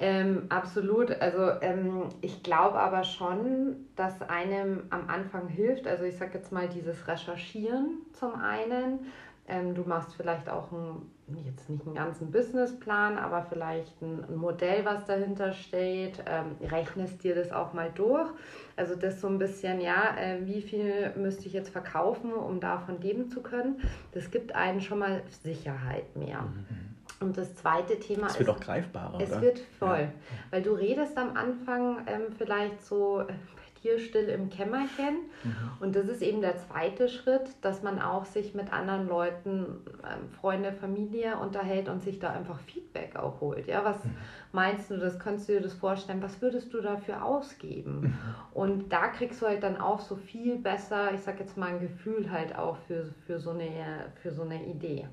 Ähm, 0.00 0.46
absolut. 0.48 1.10
Also 1.20 1.60
ähm, 1.60 2.08
ich 2.22 2.42
glaube 2.42 2.78
aber 2.78 3.04
schon, 3.04 3.76
dass 3.96 4.22
einem 4.22 4.84
am 4.88 5.08
Anfang 5.10 5.46
hilft. 5.46 5.86
Also 5.86 6.04
ich 6.04 6.16
sage 6.16 6.38
jetzt 6.38 6.52
mal 6.52 6.68
dieses 6.68 7.06
Recherchieren 7.06 7.98
zum 8.14 8.34
einen. 8.34 9.00
Ähm, 9.46 9.74
du 9.74 9.82
machst 9.82 10.14
vielleicht 10.14 10.48
auch 10.48 10.72
einen, 10.72 11.10
jetzt 11.44 11.68
nicht 11.68 11.84
einen 11.84 11.96
ganzen 11.96 12.30
Businessplan, 12.30 13.18
aber 13.18 13.42
vielleicht 13.42 14.00
ein, 14.00 14.24
ein 14.24 14.36
Modell, 14.36 14.86
was 14.86 15.04
dahinter 15.04 15.52
steht. 15.52 16.22
Ähm, 16.26 16.56
rechnest 16.70 17.22
dir 17.22 17.34
das 17.34 17.52
auch 17.52 17.74
mal 17.74 17.90
durch. 17.94 18.30
Also 18.76 18.94
das 18.94 19.20
so 19.20 19.26
ein 19.26 19.38
bisschen, 19.38 19.82
ja, 19.82 20.16
äh, 20.16 20.46
wie 20.46 20.62
viel 20.62 21.12
müsste 21.16 21.46
ich 21.46 21.52
jetzt 21.52 21.70
verkaufen, 21.70 22.32
um 22.32 22.60
davon 22.60 23.02
leben 23.02 23.28
zu 23.28 23.42
können. 23.42 23.82
Das 24.12 24.30
gibt 24.30 24.54
einen 24.54 24.80
schon 24.80 25.00
mal 25.00 25.22
Sicherheit 25.42 26.16
mehr. 26.16 26.40
Mhm. 26.40 26.89
Und 27.20 27.36
das 27.36 27.54
zweite 27.54 27.98
Thema 27.98 28.26
ist. 28.26 28.32
Es 28.32 28.38
wird 28.38 28.48
auch 28.48 28.60
greifbarer. 28.60 29.20
Es 29.20 29.30
oder? 29.30 29.42
wird 29.42 29.58
voll. 29.78 30.00
Ja. 30.00 30.12
Weil 30.50 30.62
du 30.62 30.72
redest 30.72 31.18
am 31.18 31.36
Anfang 31.36 31.98
ähm, 32.06 32.32
vielleicht 32.36 32.82
so 32.82 33.20
äh, 33.20 33.26
bei 33.26 33.80
dir 33.82 33.98
still 33.98 34.30
im 34.30 34.48
Kämmerchen. 34.48 35.28
Mhm. 35.44 35.54
Und 35.80 35.96
das 35.96 36.08
ist 36.08 36.22
eben 36.22 36.40
der 36.40 36.56
zweite 36.56 37.10
Schritt, 37.10 37.42
dass 37.60 37.82
man 37.82 38.00
auch 38.00 38.24
sich 38.24 38.54
mit 38.54 38.72
anderen 38.72 39.06
Leuten, 39.06 39.66
ähm, 40.02 40.30
Freunde, 40.40 40.72
Familie 40.72 41.36
unterhält 41.36 41.90
und 41.90 42.00
sich 42.00 42.20
da 42.20 42.30
einfach 42.30 42.58
Feedback 42.60 43.16
auch 43.16 43.42
holt. 43.42 43.66
Ja, 43.66 43.84
was 43.84 44.02
mhm. 44.02 44.16
meinst 44.52 44.90
du, 44.90 44.96
das 44.96 45.18
kannst 45.18 45.46
du 45.46 45.52
dir 45.52 45.60
das 45.60 45.74
vorstellen? 45.74 46.22
Was 46.22 46.40
würdest 46.40 46.72
du 46.72 46.80
dafür 46.80 47.22
ausgeben? 47.22 48.00
Mhm. 48.00 48.14
Und 48.54 48.88
da 48.94 49.08
kriegst 49.08 49.42
du 49.42 49.46
halt 49.46 49.62
dann 49.62 49.78
auch 49.78 50.00
so 50.00 50.16
viel 50.16 50.56
besser, 50.56 51.12
ich 51.12 51.20
sag 51.20 51.38
jetzt 51.38 51.58
mal 51.58 51.68
ein 51.68 51.80
Gefühl 51.80 52.32
halt 52.32 52.56
auch 52.56 52.78
für, 52.86 53.12
für, 53.26 53.38
so, 53.38 53.50
eine, 53.50 54.06
für 54.22 54.30
so 54.30 54.40
eine 54.40 54.64
Idee. 54.64 55.06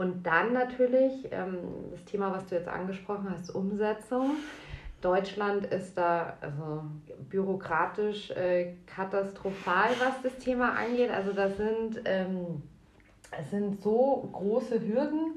Und 0.00 0.22
dann 0.22 0.54
natürlich 0.54 1.28
ähm, 1.30 1.58
das 1.90 2.02
Thema, 2.06 2.32
was 2.32 2.46
du 2.46 2.54
jetzt 2.54 2.68
angesprochen 2.68 3.28
hast, 3.30 3.54
Umsetzung. 3.54 4.30
Deutschland 5.02 5.66
ist 5.66 5.98
da 5.98 6.38
also 6.40 6.84
bürokratisch 7.28 8.30
äh, 8.30 8.76
katastrophal, 8.86 9.90
was 9.98 10.22
das 10.22 10.42
Thema 10.42 10.72
angeht. 10.72 11.10
Also 11.10 11.34
da 11.34 11.50
sind, 11.50 12.00
ähm, 12.06 12.62
es 13.38 13.50
sind 13.50 13.82
so 13.82 14.30
große 14.32 14.80
Hürden. 14.80 15.34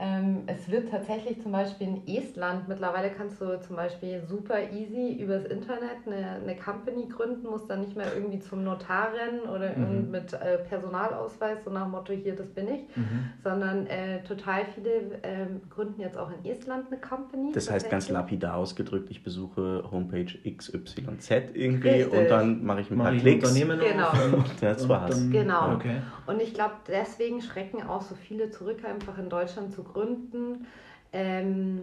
Ähm, 0.00 0.44
es 0.46 0.70
wird 0.70 0.90
tatsächlich 0.90 1.42
zum 1.42 1.52
Beispiel 1.52 1.88
in 1.88 2.08
Estland, 2.08 2.68
mittlerweile 2.68 3.10
kannst 3.10 3.38
du 3.38 3.60
zum 3.60 3.76
Beispiel 3.76 4.22
super 4.26 4.56
easy 4.72 5.22
übers 5.22 5.44
Internet 5.44 5.98
eine, 6.06 6.40
eine 6.42 6.56
Company 6.56 7.06
gründen, 7.06 7.46
musst 7.46 7.68
dann 7.68 7.82
nicht 7.82 7.94
mehr 7.94 8.06
irgendwie 8.14 8.38
zum 8.38 8.64
Notar 8.64 9.10
rennen 9.12 9.42
oder 9.42 9.76
mhm. 9.76 10.10
mit 10.10 10.32
äh, 10.32 10.56
Personalausweis, 10.68 11.58
so 11.64 11.70
nach 11.70 11.82
dem 11.82 11.90
Motto, 11.90 12.14
hier, 12.14 12.34
das 12.34 12.48
bin 12.48 12.68
ich, 12.68 12.96
mhm. 12.96 13.30
sondern 13.44 13.86
äh, 13.88 14.22
total 14.22 14.62
viele 14.74 14.90
äh, 15.22 15.46
gründen 15.68 16.00
jetzt 16.00 16.16
auch 16.16 16.30
in 16.30 16.50
Estland 16.50 16.86
eine 16.90 16.98
Company. 16.98 17.52
Das 17.52 17.70
heißt 17.70 17.90
ganz 17.90 18.08
lapidar 18.08 18.56
ausgedrückt, 18.56 19.10
ich 19.10 19.22
besuche 19.22 19.84
Homepage 19.90 20.32
XYZ 20.50 21.30
irgendwie 21.52 21.88
Richtig. 21.88 22.18
und 22.18 22.30
dann 22.30 22.64
mache 22.64 22.80
ich 22.80 22.90
ein 22.90 22.96
paar 22.96 23.12
Klicks. 23.12 23.50
Unternehmen 23.50 23.78
genau. 23.80 24.12
Und 24.34 24.46
das 24.62 24.88
war's. 24.88 25.28
Genau. 25.30 25.74
Okay. 25.74 25.96
Und 26.26 26.40
ich 26.40 26.54
glaube, 26.54 26.76
deswegen 26.88 27.42
schrecken 27.42 27.82
auch 27.82 28.00
so 28.00 28.14
viele 28.14 28.48
zurück, 28.48 28.78
einfach 28.88 29.18
in 29.18 29.28
Deutschland 29.28 29.74
zu 29.74 29.89
gründen, 29.92 30.66
ähm, 31.12 31.82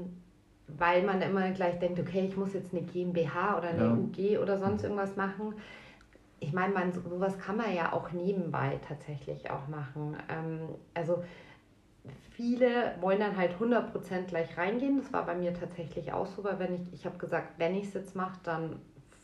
weil 0.67 1.03
man 1.03 1.21
immer 1.21 1.49
gleich 1.51 1.79
denkt, 1.79 1.99
okay, 1.99 2.25
ich 2.27 2.37
muss 2.37 2.53
jetzt 2.53 2.73
eine 2.73 2.83
GmbH 2.83 3.57
oder 3.57 3.69
eine 3.69 3.85
ja. 3.85 3.93
UG 3.93 4.39
oder 4.41 4.57
sonst 4.57 4.83
irgendwas 4.83 5.15
machen. 5.15 5.53
Ich 6.39 6.53
meine, 6.53 6.73
man, 6.73 6.93
sowas 6.93 7.37
kann 7.39 7.57
man 7.57 7.73
ja 7.73 7.93
auch 7.93 8.11
nebenbei 8.11 8.79
tatsächlich 8.87 9.49
auch 9.49 9.67
machen. 9.67 10.17
Ähm, 10.29 10.59
also 10.93 11.23
viele 12.31 12.93
wollen 13.01 13.19
dann 13.19 13.35
halt 13.35 13.55
100% 13.59 14.25
gleich 14.27 14.57
reingehen. 14.57 14.97
Das 14.97 15.11
war 15.11 15.25
bei 15.25 15.35
mir 15.35 15.53
tatsächlich 15.53 16.13
auch 16.13 16.27
so, 16.27 16.43
weil 16.43 16.59
wenn 16.59 16.75
ich, 16.75 16.93
ich 16.93 17.05
habe 17.05 17.17
gesagt, 17.17 17.57
wenn 17.57 17.75
ich 17.75 17.85
es 17.85 17.93
jetzt 17.93 18.15
mache, 18.15 18.37
dann 18.43 18.75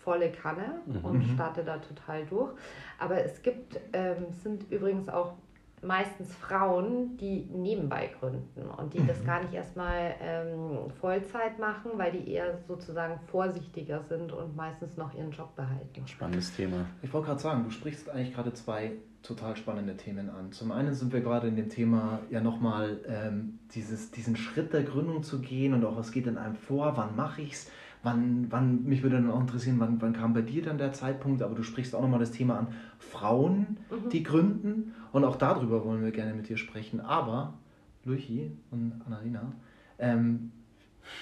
volle 0.04 0.32
Kanne 0.32 0.82
mhm. 0.86 1.06
und 1.06 1.24
starte 1.24 1.63
da 1.63 1.78
total 1.78 2.26
durch. 2.26 2.52
Aber 3.00 3.24
es 3.24 3.41
gibt, 3.41 3.80
ähm, 3.93 4.26
sind 4.43 4.69
übrigens 4.72 5.10
auch 5.10 5.34
meistens 5.84 6.34
Frauen, 6.36 7.17
die 7.17 7.48
nebenbei 7.52 8.10
gründen 8.19 8.69
und 8.78 8.93
die 8.93 9.00
mhm. 9.00 9.08
das 9.08 9.24
gar 9.24 9.41
nicht 9.41 9.54
erstmal 9.54 10.15
ähm, 10.22 10.89
Vollzeit 11.00 11.60
machen, 11.60 11.91
weil 11.96 12.12
die 12.12 12.32
eher 12.32 12.60
sozusagen 12.67 13.19
vorsichtiger 13.28 14.02
sind 14.04 14.32
und 14.32 14.56
meistens 14.56 14.98
noch 14.98 15.13
ihren 15.13 15.32
Job 15.32 15.56
behalten. 15.56 16.08
Spannendes 16.08 16.56
Thema. 16.56 16.86
Ich 17.02 17.13
wollte 17.13 17.28
gerade 17.28 17.41
sagen, 17.41 17.63
du 17.63 17.72
sprichst 17.72 18.10
eigentlich 18.10 18.34
gerade 18.34 18.54
zwei 18.54 18.93
total 19.24 19.56
spannende 19.56 19.96
Themen 19.96 20.30
an. 20.30 20.52
Zum 20.52 20.72
einen 20.72 20.93
sind 20.93 21.13
wir 21.13 21.22
gerade 21.22 21.48
in 21.48 21.56
dem 21.56 21.69
Thema 21.69 22.19
ja 22.30 22.41
nochmal 22.41 23.00
ähm, 23.08 23.60
diesen 23.74 24.36
Schritt 24.36 24.74
der 24.74 24.84
Gründung 24.84 25.24
zu 25.24 25.39
gehen 25.39 25.74
und 25.74 25.86
auch 25.86 25.96
was 25.96 26.12
geht 26.12 26.28
in 26.28 26.38
einem 26.38 26.56
vor, 26.56 26.98
wann 26.98 27.15
mache 27.15 27.41
ich 27.41 27.54
es 27.54 27.72
wann, 28.04 28.48
wann, 28.50 28.84
mich 28.84 29.02
würde 29.02 29.16
dann 29.16 29.32
auch 29.32 29.39
interessieren, 29.39 29.80
wann, 29.80 30.02
wann 30.02 30.13
kam 30.13 30.34
bei 30.34 30.42
dir 30.42 30.62
dann 30.62 30.78
der 30.78 30.94
Zeitpunkt, 30.94 31.42
aber 31.42 31.56
du 31.56 31.63
sprichst 31.63 31.96
auch 31.96 32.02
nochmal 32.02 32.20
das 32.20 32.32
Thema 32.32 32.60
an, 32.60 32.68
Frauen, 33.00 33.78
mhm. 33.89 34.10
die 34.10 34.24
gründen 34.24 34.94
und 35.12 35.24
auch 35.24 35.38
darüber 35.38 35.84
wollen 35.86 36.04
wir 36.04 36.12
gerne 36.12 36.34
mit 36.34 36.50
dir 36.50 36.58
sprechen, 36.58 37.00
aber 37.00 37.54
Luchi 38.06 38.52
und 38.72 39.02
Annalena, 39.06 39.54
ähm, 39.98 40.52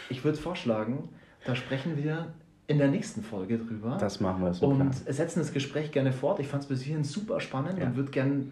ich 0.09 0.23
würde 0.23 0.37
vorschlagen, 0.37 1.09
da 1.45 1.55
sprechen 1.55 1.97
wir 1.97 2.33
in 2.67 2.77
der 2.77 2.87
nächsten 2.87 3.21
Folge 3.23 3.57
drüber. 3.57 3.97
Das 3.99 4.19
machen 4.19 4.43
wir 4.43 4.53
so. 4.53 4.67
Und 4.67 4.77
klar. 4.77 5.13
setzen 5.13 5.39
das 5.39 5.51
Gespräch 5.51 5.91
gerne 5.91 6.13
fort. 6.13 6.39
Ich 6.39 6.47
fand 6.47 6.63
es 6.63 6.69
bis 6.69 6.81
hierhin 6.81 7.03
super 7.03 7.39
spannend 7.39 7.79
ja. 7.79 7.87
und 7.87 7.95
würde 7.95 8.11
gerne 8.11 8.43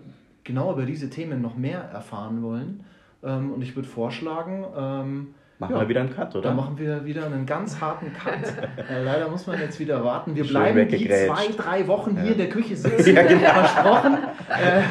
genau 0.43 0.73
über 0.73 0.85
diese 0.85 1.09
Themen 1.09 1.41
noch 1.41 1.55
mehr 1.55 1.79
erfahren 1.79 2.41
wollen. 2.41 2.83
Ähm, 3.23 3.53
und 3.53 3.61
ich 3.61 3.75
würde 3.75 3.87
vorschlagen, 3.87 4.65
ähm, 4.75 5.27
Machen 5.59 5.75
ja, 5.75 5.81
wir 5.81 5.89
wieder 5.89 5.99
einen 5.99 6.15
Cut, 6.15 6.33
oder? 6.35 6.47
Dann 6.47 6.55
machen 6.55 6.77
wir 6.77 7.03
wieder 7.03 7.25
einen 7.25 7.45
ganz 7.45 7.81
harten 7.81 8.13
Cut. 8.13 8.31
äh, 8.89 9.03
leider 9.03 9.27
muss 9.27 9.45
man 9.45 9.59
jetzt 9.59 9.77
wieder 9.77 10.01
warten. 10.05 10.33
Wir 10.33 10.47
bleiben 10.47 10.87
die 10.87 11.05
zwei, 11.05 11.47
drei 11.57 11.85
Wochen 11.85 12.15
hier 12.15 12.27
ja. 12.27 12.31
in 12.31 12.37
der 12.37 12.47
Küche 12.47 12.77
sitzen. 12.77 13.13
ja, 13.13 13.23
genau. 13.23 13.49
Versprochen. 13.53 14.13
Äh, 14.47 14.81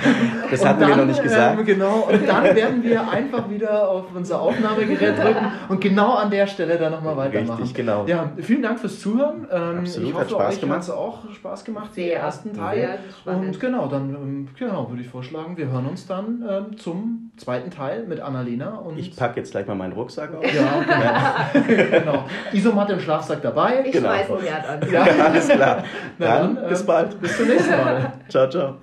das 0.51 0.67
hatten 0.67 0.81
dann, 0.81 0.91
wir 0.91 0.97
noch 0.97 1.07
nicht 1.07 1.23
gesagt. 1.23 1.59
Ähm, 1.59 1.65
genau. 1.65 2.09
Und 2.13 2.29
dann 2.29 2.55
werden 2.55 2.83
wir 2.83 3.11
einfach 3.11 3.49
wieder 3.49 3.89
auf 3.89 4.15
unser 4.15 4.43
Aufnahmegerät 4.43 5.17
drücken 5.17 5.47
und 5.71 5.81
genau 5.81 6.17
an 6.17 6.31
der 6.31 6.47
Stelle 6.47 6.77
dann 6.77 6.93
nochmal 6.93 7.17
weitermachen. 7.17 7.63
Richtig, 7.63 7.75
genau. 7.75 8.05
Ja, 8.07 8.31
vielen 8.37 8.63
Dank 8.63 8.79
fürs 8.79 9.01
Zuhören. 9.01 9.47
Ähm, 9.51 9.79
Absolut, 9.79 10.09
ich 10.11 10.15
hoffe, 10.15 10.21
hat 10.21 10.31
Spaß 10.31 10.55
euch 10.55 10.61
gemacht. 10.61 10.77
hat 10.77 10.83
es 10.83 10.91
auch 10.91 11.31
Spaß 11.33 11.65
gemacht, 11.65 11.97
den 11.97 12.11
ersten 12.11 12.53
Teil. 12.53 12.99
Und 13.25 13.59
genau, 13.59 13.87
dann 13.87 14.11
ähm, 14.11 14.49
genau, 14.59 14.91
würde 14.91 15.01
ich 15.01 15.09
vorschlagen, 15.09 15.57
wir 15.57 15.69
hören 15.69 15.87
uns 15.87 16.07
dann 16.07 16.45
ähm, 16.47 16.77
zum 16.77 17.28
zweiten 17.39 17.71
Teil 17.71 18.05
mit 18.05 18.21
Annalena. 18.21 18.77
Und 18.77 18.99
ich 18.99 19.17
packe 19.17 19.41
jetzt 19.41 19.53
gleich 19.53 19.67
mal 19.67 19.75
meinen 19.75 19.93
Rucksack 19.93 20.35
auf. 20.35 20.45
Ja, 20.53 21.51
genau. 21.67 21.91
genau. 21.91 22.25
Isomatte 22.53 22.95
im 22.95 23.01
Schlafsack 23.01 23.43
dabei. 23.43 23.85
Ich 23.85 23.93
genau. 23.93 24.09
schmeiß 24.09 24.29
Herd 24.43 24.69
an. 24.69 24.91
Ja, 24.91 25.03
alles 25.03 25.49
klar. 25.49 25.85
Dann, 26.19 26.57
dann 26.57 26.69
bis 26.69 26.81
ähm, 26.81 26.87
bald. 26.87 27.21
Bis 27.21 27.37
zum 27.37 27.49
nächsten 27.49 27.71
Mal. 27.71 28.13
ciao, 28.29 28.49
ciao. 28.49 28.77